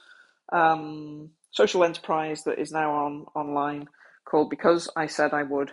um, 0.52 1.30
social 1.52 1.84
enterprise 1.84 2.44
that 2.44 2.58
is 2.58 2.72
now 2.72 2.92
on 2.92 3.26
online 3.34 3.88
called 4.28 4.50
Because 4.50 4.90
I 4.96 5.06
Said 5.06 5.32
I 5.32 5.44
Would, 5.44 5.72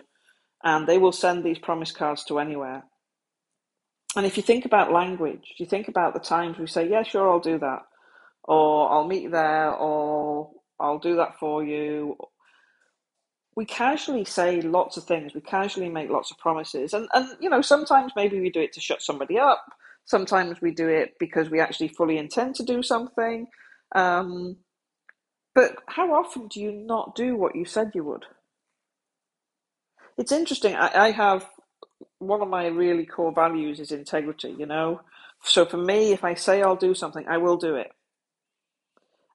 and 0.62 0.86
they 0.86 0.98
will 0.98 1.12
send 1.12 1.44
these 1.44 1.58
promise 1.58 1.92
cards 1.92 2.24
to 2.26 2.38
anywhere. 2.38 2.84
And 4.16 4.26
if 4.26 4.36
you 4.36 4.42
think 4.42 4.64
about 4.64 4.92
language, 4.92 5.54
you 5.58 5.66
think 5.66 5.88
about 5.88 6.14
the 6.14 6.20
times 6.20 6.58
we 6.58 6.66
say, 6.66 6.88
"Yeah, 6.88 7.02
sure, 7.02 7.30
I'll 7.30 7.40
do 7.40 7.58
that," 7.58 7.82
or 8.44 8.92
"I'll 8.92 9.08
meet 9.08 9.24
you 9.24 9.30
there," 9.30 9.72
or 9.74 10.52
"I'll 10.80 11.00
do 11.00 11.16
that 11.16 11.38
for 11.38 11.64
you," 11.64 12.16
we 13.56 13.64
casually 13.64 14.24
say 14.24 14.60
lots 14.60 14.96
of 14.96 15.04
things. 15.04 15.34
We 15.34 15.40
casually 15.40 15.88
make 15.88 16.10
lots 16.10 16.30
of 16.30 16.38
promises, 16.38 16.92
and 16.92 17.08
and 17.14 17.28
you 17.40 17.48
know 17.48 17.62
sometimes 17.62 18.12
maybe 18.16 18.40
we 18.40 18.50
do 18.50 18.60
it 18.60 18.72
to 18.74 18.80
shut 18.80 19.02
somebody 19.02 19.38
up. 19.38 19.64
Sometimes 20.06 20.60
we 20.60 20.70
do 20.70 20.88
it 20.88 21.14
because 21.18 21.50
we 21.50 21.60
actually 21.60 21.88
fully 21.88 22.18
intend 22.18 22.56
to 22.56 22.62
do 22.62 22.82
something. 22.82 23.46
Um, 23.94 24.56
but 25.54 25.76
how 25.86 26.12
often 26.14 26.48
do 26.48 26.60
you 26.60 26.72
not 26.72 27.14
do 27.14 27.36
what 27.36 27.56
you 27.56 27.64
said 27.64 27.92
you 27.94 28.04
would? 28.04 28.26
It's 30.18 30.32
interesting. 30.32 30.74
I, 30.74 31.06
I 31.06 31.10
have 31.12 31.48
one 32.18 32.42
of 32.42 32.48
my 32.48 32.66
really 32.66 33.06
core 33.06 33.32
values 33.32 33.80
is 33.80 33.92
integrity. 33.92 34.54
You 34.58 34.66
know, 34.66 35.00
so 35.42 35.64
for 35.64 35.78
me, 35.78 36.12
if 36.12 36.24
I 36.24 36.34
say 36.34 36.62
I'll 36.62 36.76
do 36.76 36.94
something, 36.94 37.26
I 37.28 37.38
will 37.38 37.56
do 37.56 37.76
it 37.76 37.92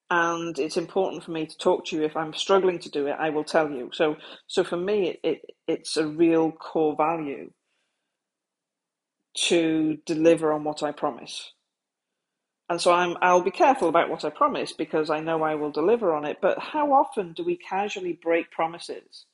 and 0.10 0.60
it's 0.60 0.78
important 0.78 1.24
for 1.24 1.32
me 1.32 1.45
to 1.45 1.58
talk 1.58 1.86
to 1.88 1.98
you. 1.98 2.04
If 2.04 2.17
i'm 2.17 2.34
struggling 2.34 2.80
to 2.80 2.89
do 2.91 3.08
it 3.08 3.17
i 3.19 3.30
will 3.30 3.43
tell 3.45 3.69
you. 3.72 3.91
So 3.93 4.17
so 4.48 4.63
for 4.63 4.78
me 4.78 5.10
it, 5.10 5.19
it 5.24 5.41
it's 5.67 5.98
a 5.98 6.08
real 6.08 6.52
core 6.52 6.95
value 6.95 7.52
to 9.50 9.98
deliver 10.06 10.54
on 10.54 10.63
what 10.65 10.84
i 10.84 10.91
promise. 10.91 11.54
And 12.69 12.82
so 12.82 12.93
i'm 12.93 13.17
i'll 13.22 13.43
be 13.43 13.52
careful 13.52 13.89
about 13.89 14.10
what 14.10 14.26
i 14.26 14.30
promise 14.30 14.74
because 14.74 15.10
i 15.10 15.19
know 15.19 15.43
i 15.43 15.56
will 15.56 15.72
deliver 15.72 16.13
on 16.15 16.26
it. 16.26 16.39
But 16.41 16.60
how 16.60 16.93
often 16.93 17.34
do 17.34 17.43
we 17.45 17.58
casually 17.58 18.19
break 18.22 18.52
promises? 18.52 19.26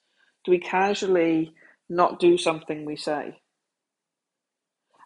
Do 0.45 0.51
we 0.51 0.59
casually 0.59 1.53
not 1.89 2.19
do 2.19 2.37
something 2.37 2.85
we 2.85 2.97
say? 2.97 3.39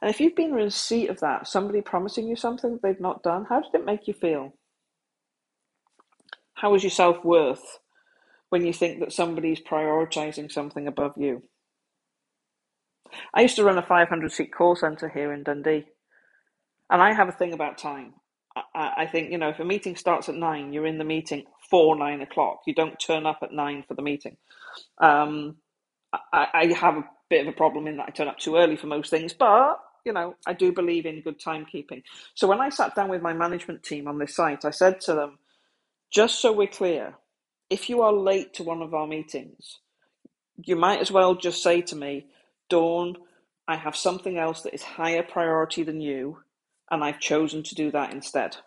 And 0.01 0.09
if 0.11 0.21
you've 0.21 0.35
been 0.35 0.49
in 0.51 0.55
receipt 0.55 1.09
of 1.09 1.21
that 1.21 1.47
somebody 1.47 1.81
promising 1.81 2.27
you 2.27 2.35
something 2.37 2.79
they've 2.83 2.99
not 3.01 3.23
done 3.23 3.45
how 3.49 3.61
did 3.61 3.75
it 3.75 3.85
make 3.85 4.07
you 4.07 4.13
feel 4.15 4.53
how 6.61 6.75
is 6.75 6.83
your 6.83 6.91
self 6.91 7.23
worth 7.23 7.79
when 8.49 8.65
you 8.65 8.73
think 8.73 8.99
that 8.99 9.13
somebody's 9.13 9.61
prioritizing 9.61 10.51
something 10.51 10.87
above 10.87 11.13
you? 11.17 11.43
I 13.33 13.41
used 13.41 13.55
to 13.55 13.63
run 13.63 13.77
a 13.77 13.85
500 13.85 14.31
seat 14.31 14.53
call 14.53 14.75
center 14.75 15.09
here 15.09 15.33
in 15.33 15.43
Dundee, 15.43 15.85
and 16.89 17.01
I 17.01 17.13
have 17.13 17.29
a 17.29 17.33
thing 17.33 17.53
about 17.53 17.77
time. 17.77 18.13
I, 18.75 18.93
I 18.97 19.05
think, 19.07 19.31
you 19.31 19.37
know, 19.37 19.49
if 19.49 19.59
a 19.59 19.65
meeting 19.65 19.95
starts 19.95 20.29
at 20.29 20.35
nine, 20.35 20.73
you're 20.73 20.85
in 20.85 20.97
the 20.97 21.03
meeting 21.03 21.45
for 21.69 21.95
nine 21.95 22.21
o'clock. 22.21 22.61
You 22.67 22.73
don't 22.73 22.99
turn 22.99 23.25
up 23.25 23.39
at 23.41 23.53
nine 23.53 23.83
for 23.87 23.93
the 23.93 24.01
meeting. 24.01 24.37
Um, 24.99 25.57
I, 26.33 26.47
I 26.53 26.73
have 26.73 26.97
a 26.97 27.03
bit 27.29 27.47
of 27.47 27.53
a 27.53 27.55
problem 27.57 27.87
in 27.87 27.97
that 27.97 28.07
I 28.07 28.11
turn 28.11 28.27
up 28.27 28.37
too 28.37 28.57
early 28.57 28.75
for 28.75 28.87
most 28.87 29.09
things, 29.09 29.33
but 29.33 29.79
you 30.05 30.13
know, 30.13 30.35
I 30.47 30.53
do 30.53 30.71
believe 30.71 31.05
in 31.05 31.21
good 31.21 31.39
timekeeping. 31.39 32.03
So 32.33 32.47
when 32.47 32.61
I 32.61 32.69
sat 32.69 32.95
down 32.95 33.09
with 33.09 33.21
my 33.21 33.33
management 33.33 33.83
team 33.83 34.07
on 34.07 34.17
this 34.17 34.35
site, 34.35 34.65
I 34.65 34.71
said 34.71 35.01
to 35.01 35.13
them, 35.13 35.39
just 36.11 36.41
so 36.41 36.51
we're 36.51 36.67
clear, 36.67 37.15
if 37.69 37.89
you 37.89 38.01
are 38.01 38.13
late 38.13 38.53
to 38.55 38.63
one 38.63 38.81
of 38.81 38.93
our 38.93 39.07
meetings, 39.07 39.79
you 40.57 40.75
might 40.75 40.99
as 40.99 41.11
well 41.11 41.35
just 41.35 41.61
say 41.61 41.81
to 41.83 41.95
me, 41.95 42.27
Dawn, 42.69 43.15
I 43.67 43.75
have 43.75 43.95
something 43.95 44.37
else 44.37 44.61
that 44.61 44.73
is 44.73 44.83
higher 44.83 45.23
priority 45.23 45.83
than 45.83 46.01
you, 46.01 46.39
and 46.89 47.03
I've 47.03 47.19
chosen 47.19 47.63
to 47.63 47.75
do 47.75 47.91
that 47.91 48.11
instead. 48.11 48.57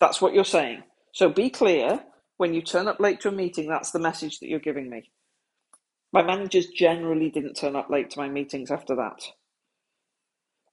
That's 0.00 0.20
what 0.20 0.34
you're 0.34 0.44
saying. 0.44 0.84
So 1.12 1.28
be 1.28 1.50
clear 1.50 2.00
when 2.36 2.54
you 2.54 2.62
turn 2.62 2.88
up 2.88 3.00
late 3.00 3.20
to 3.20 3.28
a 3.28 3.32
meeting, 3.32 3.68
that's 3.68 3.90
the 3.90 3.98
message 3.98 4.40
that 4.40 4.48
you're 4.48 4.58
giving 4.58 4.88
me. 4.88 5.10
My 6.12 6.22
managers 6.22 6.66
generally 6.66 7.30
didn't 7.30 7.54
turn 7.54 7.74
up 7.74 7.90
late 7.90 8.10
to 8.10 8.18
my 8.18 8.28
meetings 8.28 8.70
after 8.70 8.94
that. 8.96 9.20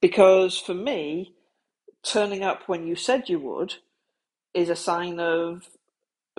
Because 0.00 0.58
for 0.58 0.74
me, 0.74 1.34
turning 2.04 2.42
up 2.42 2.68
when 2.68 2.86
you 2.86 2.94
said 2.94 3.28
you 3.28 3.40
would 3.40 3.74
is 4.54 4.68
a 4.68 4.76
sign 4.76 5.20
of 5.20 5.68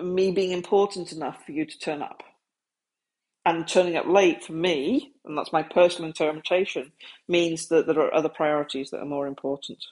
me 0.02 0.32
being 0.32 0.52
important 0.52 1.12
enough 1.12 1.46
for 1.46 1.52
you 1.52 1.66
to 1.66 1.80
turn 1.80 2.02
up. 2.02 2.24
And 3.46 3.68
turning 3.68 3.98
up 3.98 4.08
late 4.08 4.44
for 4.46 4.54
me, 4.54 5.14
and 5.26 5.38
that's 5.38 5.52
my 5.52 5.64
personal 5.64 6.08
interpretation, 6.08 6.94
means 7.28 7.68
that 7.68 7.88
there 7.88 8.00
are 8.00 8.14
other 8.14 8.30
priorities 8.30 8.90
that 8.92 9.02
are 9.02 9.06
more 9.06 9.28
important. 9.28 9.84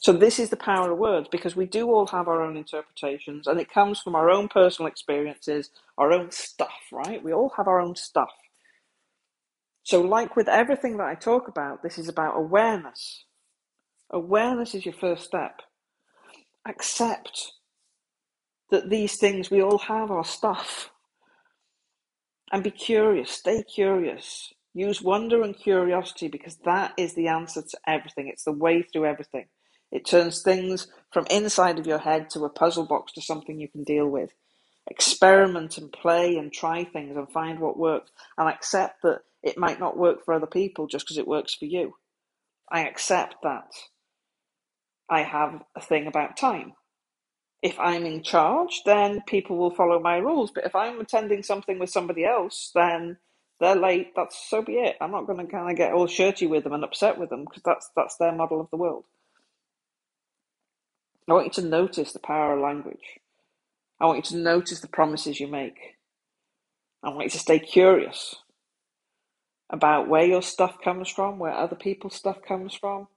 So 0.00 0.12
this 0.12 0.38
is 0.38 0.50
the 0.50 0.56
power 0.56 0.90
of 0.92 0.98
words 0.98 1.28
because 1.30 1.54
we 1.54 1.66
do 1.66 1.90
all 1.90 2.06
have 2.08 2.28
our 2.28 2.42
own 2.42 2.56
interpretations 2.56 3.46
and 3.46 3.60
it 3.60 3.70
comes 3.70 4.00
from 4.00 4.16
our 4.16 4.30
own 4.30 4.48
personal 4.48 4.88
experiences, 4.88 5.70
our 5.96 6.12
own 6.12 6.30
stuff, 6.30 6.72
right? 6.90 7.22
We 7.22 7.32
all 7.32 7.52
have 7.56 7.68
our 7.68 7.80
own 7.80 7.94
stuff. 7.94 8.30
So 9.84 10.00
like 10.00 10.34
with 10.34 10.48
everything 10.48 10.96
that 10.96 11.06
I 11.06 11.14
talk 11.14 11.46
about, 11.46 11.82
this 11.82 11.98
is 11.98 12.08
about 12.08 12.36
awareness. 12.36 13.24
Awareness 14.10 14.74
is 14.74 14.84
your 14.84 14.94
first 14.94 15.24
step 15.24 15.60
accept 16.68 17.52
that 18.70 18.90
these 18.90 19.16
things, 19.16 19.50
we 19.50 19.62
all 19.62 19.78
have 19.78 20.10
our 20.10 20.24
stuff. 20.24 20.90
And 22.52 22.62
be 22.64 22.70
curious, 22.70 23.30
stay 23.30 23.62
curious. 23.62 24.52
Use 24.74 25.02
wonder 25.02 25.42
and 25.42 25.56
curiosity 25.56 26.28
because 26.28 26.56
that 26.64 26.92
is 26.96 27.14
the 27.14 27.28
answer 27.28 27.62
to 27.62 27.78
everything. 27.86 28.28
It's 28.28 28.44
the 28.44 28.52
way 28.52 28.82
through 28.82 29.06
everything. 29.06 29.46
It 29.92 30.06
turns 30.06 30.42
things 30.42 30.88
from 31.12 31.26
inside 31.30 31.78
of 31.78 31.86
your 31.86 31.98
head 31.98 32.30
to 32.30 32.44
a 32.44 32.50
puzzle 32.50 32.86
box 32.86 33.12
to 33.14 33.22
something 33.22 33.58
you 33.60 33.68
can 33.68 33.84
deal 33.84 34.06
with. 34.08 34.32
Experiment 34.88 35.78
and 35.78 35.92
play 35.92 36.36
and 36.36 36.52
try 36.52 36.84
things 36.84 37.16
and 37.16 37.30
find 37.32 37.58
what 37.60 37.78
works 37.78 38.10
and 38.38 38.48
accept 38.48 39.02
that 39.02 39.20
it 39.42 39.58
might 39.58 39.80
not 39.80 39.96
work 39.98 40.24
for 40.24 40.34
other 40.34 40.46
people 40.46 40.86
just 40.86 41.06
because 41.06 41.18
it 41.18 41.28
works 41.28 41.54
for 41.54 41.64
you. 41.66 41.94
I 42.70 42.86
accept 42.86 43.36
that. 43.42 43.72
I 45.08 45.22
have 45.22 45.62
a 45.76 45.80
thing 45.80 46.06
about 46.06 46.36
time. 46.36 46.74
If 47.62 47.78
I'm 47.80 48.06
in 48.06 48.22
charge, 48.22 48.82
then 48.84 49.22
people 49.26 49.56
will 49.56 49.70
follow 49.74 50.00
my 50.00 50.18
rules. 50.18 50.50
But 50.52 50.66
if 50.66 50.74
I'm 50.74 51.00
attending 51.00 51.42
something 51.42 51.78
with 51.78 51.90
somebody 51.90 52.24
else, 52.24 52.70
then 52.74 53.18
they're 53.60 53.76
late. 53.76 54.14
That's 54.14 54.38
so 54.48 54.62
be 54.62 54.74
it. 54.74 54.96
I'm 55.00 55.12
not 55.12 55.26
going 55.26 55.38
to 55.44 55.50
kind 55.50 55.70
of 55.70 55.76
get 55.76 55.92
all 55.92 56.06
shirty 56.06 56.46
with 56.46 56.64
them 56.64 56.74
and 56.74 56.84
upset 56.84 57.18
with 57.18 57.30
them 57.30 57.44
because 57.44 57.62
that's 57.64 57.90
that's 57.96 58.16
their 58.16 58.32
model 58.32 58.60
of 58.60 58.70
the 58.70 58.76
world. 58.76 59.04
I 61.28 61.32
want 61.32 61.46
you 61.46 61.62
to 61.62 61.68
notice 61.68 62.12
the 62.12 62.20
power 62.20 62.54
of 62.54 62.62
language. 62.62 63.20
I 64.00 64.06
want 64.06 64.18
you 64.18 64.36
to 64.36 64.42
notice 64.42 64.80
the 64.80 64.88
promises 64.88 65.40
you 65.40 65.48
make. 65.48 65.96
I 67.02 67.08
want 67.10 67.24
you 67.24 67.30
to 67.30 67.38
stay 67.38 67.58
curious 67.58 68.36
about 69.70 70.08
where 70.08 70.24
your 70.24 70.42
stuff 70.42 70.80
comes 70.82 71.08
from, 71.08 71.38
where 71.38 71.52
other 71.52 71.76
people's 71.76 72.14
stuff 72.14 72.42
comes 72.46 72.74
from, 72.74 73.08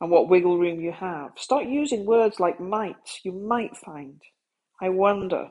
and 0.00 0.10
what 0.10 0.28
wiggle 0.28 0.58
room 0.58 0.80
you 0.80 0.92
have. 0.92 1.32
Start 1.36 1.66
using 1.66 2.06
words 2.06 2.40
like 2.40 2.60
might, 2.60 2.96
you 3.24 3.32
might 3.32 3.76
find, 3.76 4.22
I 4.80 4.90
wonder, 4.90 5.48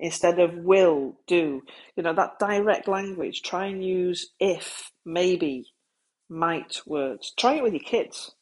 instead 0.00 0.38
of 0.40 0.54
will, 0.54 1.18
do. 1.26 1.62
You 1.96 2.02
know, 2.02 2.14
that 2.14 2.38
direct 2.40 2.88
language. 2.88 3.42
Try 3.42 3.66
and 3.66 3.84
use 3.84 4.30
if, 4.40 4.90
maybe, 5.06 5.66
might 6.30 6.80
words. 6.86 7.32
Try 7.38 7.54
it 7.56 7.64
with 7.64 7.74
your 7.74 7.82
kids. 7.84 8.32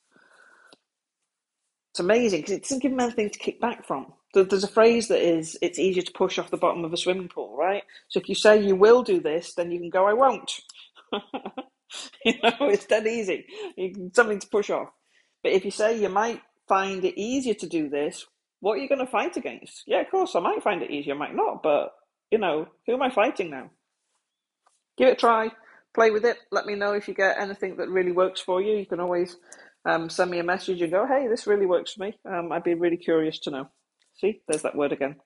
It's 1.93 2.01
amazing 2.01 2.41
because 2.43 2.55
it 2.55 2.63
doesn't 2.63 2.83
give 2.83 2.93
them 2.93 3.01
anything 3.01 3.31
to 3.31 3.39
kick 3.39 3.61
back 3.61 3.87
from. 3.87 4.13
There's 4.35 4.65
a 4.65 4.69
phrase 4.69 5.09
that 5.09 5.21
is, 5.21 5.59
it's 5.63 5.79
easier 5.79 6.03
to 6.05 6.13
push 6.13 6.39
off 6.39 6.51
the 6.51 6.59
bottom 6.59 6.85
of 6.85 6.93
a 6.93 6.99
swimming 6.99 7.29
pool, 7.29 7.57
right? 7.57 7.83
So 8.09 8.21
if 8.21 8.29
you 8.29 8.37
say 8.37 8.63
you 8.63 8.77
will 8.77 9.03
do 9.03 9.21
this, 9.21 9.55
then 9.55 9.73
you 9.73 9.81
can 9.81 9.91
go, 9.91 10.07
I 10.07 10.15
won't. 10.15 10.53
you 12.25 12.35
know, 12.43 12.53
it's 12.63 12.87
dead 12.87 13.07
easy. 13.07 13.47
Something 14.15 14.41
to 14.41 14.49
push 14.49 14.71
off. 14.71 14.89
But 15.49 15.55
if 15.55 15.65
you 15.65 15.71
say 15.71 15.99
you 15.99 16.11
might 16.11 16.43
find 16.69 17.03
it 17.07 17.19
easier 17.19 17.55
to 17.55 17.67
do 17.67 17.89
this, 17.89 18.27
what 18.61 18.75
are 18.75 18.77
you 18.83 18.89
going 18.91 18.99
to 19.01 19.11
fight 19.11 19.39
against? 19.39 19.85
Yeah, 19.87 20.03
of 20.03 20.11
course, 20.11 20.37
I 20.37 20.41
might 20.41 20.63
find 20.63 20.83
it 20.83 20.91
easier, 20.91 21.15
I 21.15 21.17
might 21.17 21.35
not, 21.35 21.63
but 21.63 21.95
you 22.31 22.37
know, 22.37 22.69
who 22.87 22.93
am 22.93 23.01
I 23.01 23.09
fighting 23.09 23.49
now? 23.49 23.71
Give 24.99 25.09
it 25.09 25.13
a 25.13 25.17
try, 25.17 25.51
play 25.95 26.11
with 26.11 26.27
it. 26.27 26.37
Let 26.53 26.67
me 26.67 26.75
know 26.75 26.93
if 26.93 27.09
you 27.09 27.15
get 27.15 27.39
anything 27.41 27.79
that 27.79 27.89
really 27.89 28.13
works 28.13 28.43
for 28.43 28.61
you. 28.61 28.77
You 28.77 28.85
can 28.85 29.01
always 29.01 29.39
um, 29.87 30.11
send 30.11 30.31
me 30.31 30.39
a 30.39 30.45
message 30.45 30.83
and 30.83 30.93
go, 30.93 31.07
hey, 31.07 31.29
this 31.29 31.47
really 31.47 31.65
works 31.65 31.95
for 31.95 32.03
me. 32.05 32.19
Um, 32.31 32.53
I'd 32.53 32.63
be 32.63 32.75
really 32.75 32.99
curious 32.99 33.39
to 33.41 33.51
know. 33.51 33.71
See, 34.17 34.43
there's 34.49 34.65
that 34.65 34.77
word 34.77 34.93
again. 34.93 35.17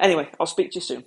Anyway, 0.00 0.28
I'll 0.40 0.46
speak 0.46 0.72
to 0.72 0.76
you 0.76 0.80
soon. 0.80 1.04